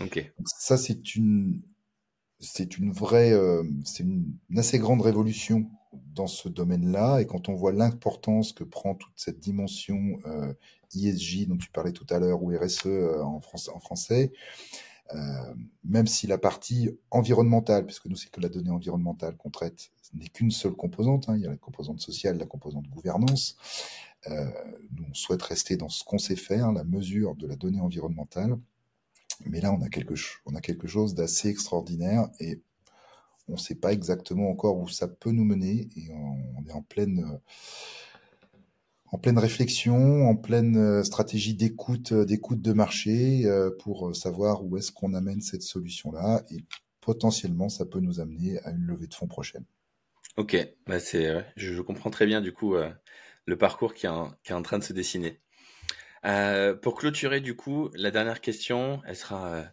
[0.00, 0.32] Ok.
[0.44, 1.62] ça, c'est une,
[2.40, 5.70] c'est une vraie, euh, c'est une, assez grande révolution
[6.14, 7.20] dans ce domaine-là.
[7.20, 10.52] Et quand on voit l'importance que prend toute cette dimension euh,
[10.94, 14.32] ISJ dont tu parlais tout à l'heure ou RSE euh, en, français,
[15.14, 15.54] euh,
[15.84, 20.28] même si la partie environnementale, puisque nous c'est que la donnée environnementale qu'on traite, n'est
[20.28, 23.56] qu'une seule composante, hein, il y a la composante sociale, la composante gouvernance,
[24.26, 28.56] nous on souhaite rester dans ce qu'on sait faire, la mesure de la donnée environnementale,
[29.46, 30.14] mais là on a quelque,
[30.46, 32.60] on a quelque chose d'assez extraordinaire et
[33.48, 36.82] on ne sait pas exactement encore où ça peut nous mener et on, est en
[36.82, 37.38] pleine
[39.14, 44.64] en pleine réflexion, en pleine euh, stratégie d'écoute, euh, d'écoute de marché euh, pour savoir
[44.64, 46.64] où est-ce qu'on amène cette solution-là et
[47.00, 49.64] potentiellement ça peut nous amener à une levée de fonds prochaine.
[50.36, 50.56] Ok,
[50.88, 52.74] bah c'est, je, comprends très bien du coup
[53.46, 55.40] le parcours qui est, en, train de se dessiner.
[56.26, 59.64] Euh, pour clôturer du coup, la dernière question, elle sera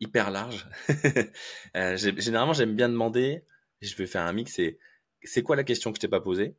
[0.00, 0.68] hyper large.
[1.76, 3.44] euh, généralement, j'aime bien demander,
[3.80, 4.78] je vais faire un mix, c'est
[5.24, 6.54] c'est quoi la question que je t'ai pas posée?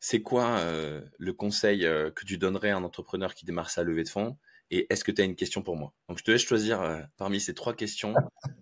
[0.00, 3.82] C'est quoi euh, le conseil euh, que tu donnerais à un entrepreneur qui démarre sa
[3.82, 4.36] levée de fonds?
[4.70, 5.92] Et est-ce que tu as une question pour moi?
[6.08, 8.14] Donc, je te laisse choisir euh, parmi ces trois questions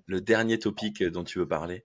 [0.06, 1.84] le dernier topic dont tu veux parler.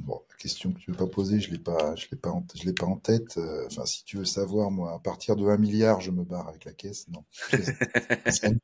[0.00, 2.46] Bon, la question que tu veux pas poser, je l'ai pas, je l'ai pas, en,
[2.54, 3.38] je l'ai pas en tête.
[3.66, 6.64] Enfin, si tu veux savoir, moi, à partir de 1 milliard, je me barre avec
[6.64, 7.08] la caisse.
[7.08, 7.24] Non.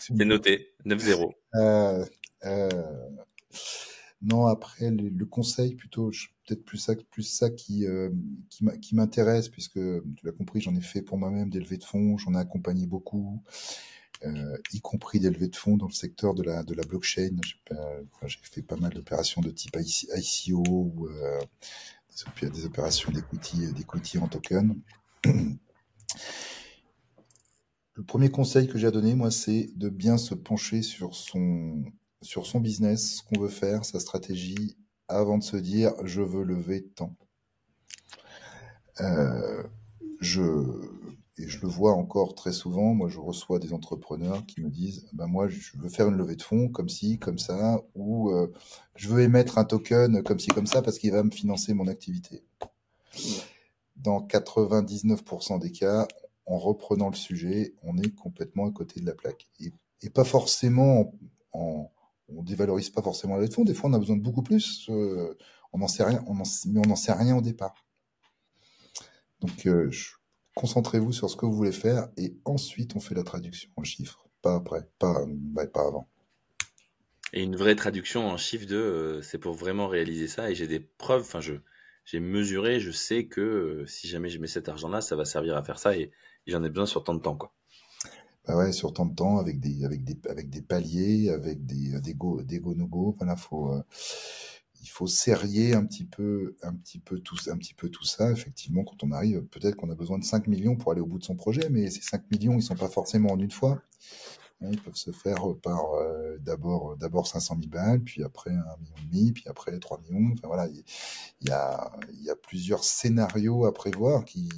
[0.00, 1.32] C'est noté, 9-0.
[4.20, 6.10] Non, après, le, le conseil, plutôt,
[6.46, 8.10] peut-être plus ça, plus ça qui, euh,
[8.82, 12.18] qui m'intéresse, puisque tu l'as compris, j'en ai fait pour moi-même des levées de fonds,
[12.18, 13.50] j'en ai accompagné beaucoup, euh,
[14.72, 17.36] y compris des levées de fonds dans le secteur de la, de la blockchain.
[18.26, 21.40] J'ai fait pas mal d'opérations de type ICO ou euh,
[22.42, 24.80] des, opérations d'equity en token.
[27.94, 31.84] Le premier conseil que j'ai à donner, moi, c'est de bien se pencher sur son,
[32.22, 34.76] sur son business, ce qu'on veut faire, sa stratégie,
[35.08, 37.16] avant de se dire je veux lever tant.
[39.00, 39.64] Euh,
[40.20, 40.42] je
[41.38, 45.08] et je le vois encore très souvent, moi je reçois des entrepreneurs qui me disent
[45.12, 48.52] ben moi je veux faire une levée de fonds comme ci, comme ça, ou euh,
[48.96, 51.86] je veux émettre un token comme ci, comme ça parce qu'il va me financer mon
[51.86, 52.44] activité.
[53.96, 56.06] Dans 99% des cas,
[56.46, 59.48] en reprenant le sujet, on est complètement à côté de la plaque.
[59.60, 59.72] Et,
[60.10, 61.12] pas forcément
[61.52, 61.90] en,
[62.28, 63.64] on dévalorise pas forcément la levée de fonds.
[63.64, 64.88] Des fois, on a besoin de beaucoup plus.
[64.90, 65.36] Euh,
[65.72, 67.74] on n'en sait rien, on mais on n'en sait rien au départ.
[69.40, 69.90] Donc, euh,
[70.58, 74.28] concentrez-vous sur ce que vous voulez faire et ensuite on fait la traduction en chiffres.
[74.42, 75.24] Pas après, pas,
[75.72, 76.08] pas avant.
[77.32, 80.50] Et une vraie traduction en chiffres de, euh, c'est pour vraiment réaliser ça.
[80.50, 81.54] Et j'ai des preuves, enfin, je,
[82.04, 85.56] j'ai mesuré, je sais que euh, si jamais je mets cet argent-là, ça va servir
[85.56, 86.10] à faire ça et,
[86.48, 87.52] j'en ai besoin sur tant de temps, quoi.
[88.46, 92.00] Bah ouais, sur tant de temps, avec des, avec des, avec des paliers, avec des,
[92.00, 93.14] des go, des go no go.
[93.18, 93.70] Voilà, faut,
[94.82, 98.30] il faut serrer un petit peu, un petit peu tout, ça.
[98.30, 101.18] Effectivement, quand on arrive, peut-être qu'on a besoin de 5 millions pour aller au bout
[101.18, 103.82] de son projet, mais ces 5 millions, ils sont pas forcément en une fois.
[104.60, 108.76] Hein, ils peuvent se faire par euh, d'abord d'abord 500 000 balles, puis après un
[108.80, 110.32] million et demi, puis après 3 millions.
[110.32, 114.48] Enfin voilà, il y a, plusieurs scénarios à prévoir qui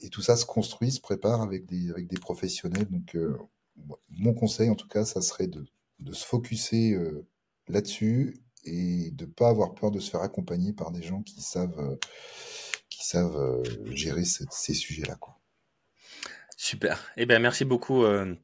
[0.00, 2.88] et, tout ça se construit, se prépare avec des professionnels.
[2.90, 3.38] Donc euh,
[4.10, 7.26] mon conseil en tout cas, ça serait de se focuser euh,
[7.68, 11.78] là-dessus et de pas avoir peur de se faire accompagner par des gens qui savent,
[11.78, 11.96] euh,
[12.88, 13.62] qui savent euh,
[13.92, 15.16] gérer ces sujets-là.
[15.16, 15.38] Quoi.
[16.56, 17.12] Super.
[17.16, 18.34] Eh ben, merci beaucoup, euh,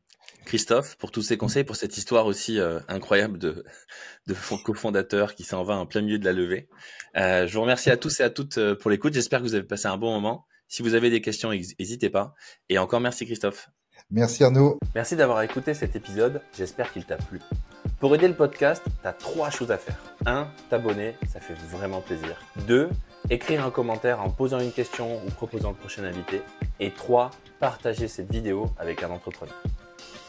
[0.45, 2.59] Christophe, pour tous ces conseils, pour cette histoire aussi
[2.89, 3.65] incroyable de,
[4.27, 6.69] de cofondateur qui s'en va en plein milieu de la levée.
[7.15, 9.15] je vous remercie à tous et à toutes pour l'écoute.
[9.15, 10.47] J'espère que vous avez passé un bon moment.
[10.69, 12.35] Si vous avez des questions, n'hésitez pas.
[12.69, 13.69] Et encore merci, Christophe.
[14.11, 14.79] Merci Arnaud.
[14.95, 16.43] Merci d'avoir écouté cet épisode.
[16.57, 17.41] J'espère qu'il t'a plu.
[18.01, 19.99] Pour aider le podcast, tu as trois choses à faire.
[20.25, 20.49] 1.
[20.71, 22.41] T'abonner, ça fait vraiment plaisir.
[22.67, 22.89] 2.
[23.29, 26.41] Écrire un commentaire en posant une question ou proposant le prochain invité.
[26.81, 27.31] Et 3.
[27.59, 29.55] Partager cette vidéo avec un entrepreneur.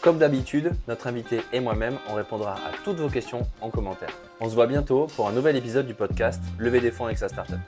[0.02, 4.18] Comme d'habitude, notre invité et moi-même, on répondra à toutes vos questions en commentaire.
[4.42, 7.30] On se voit bientôt pour un nouvel épisode du podcast Lever des fonds avec sa
[7.30, 7.60] startup.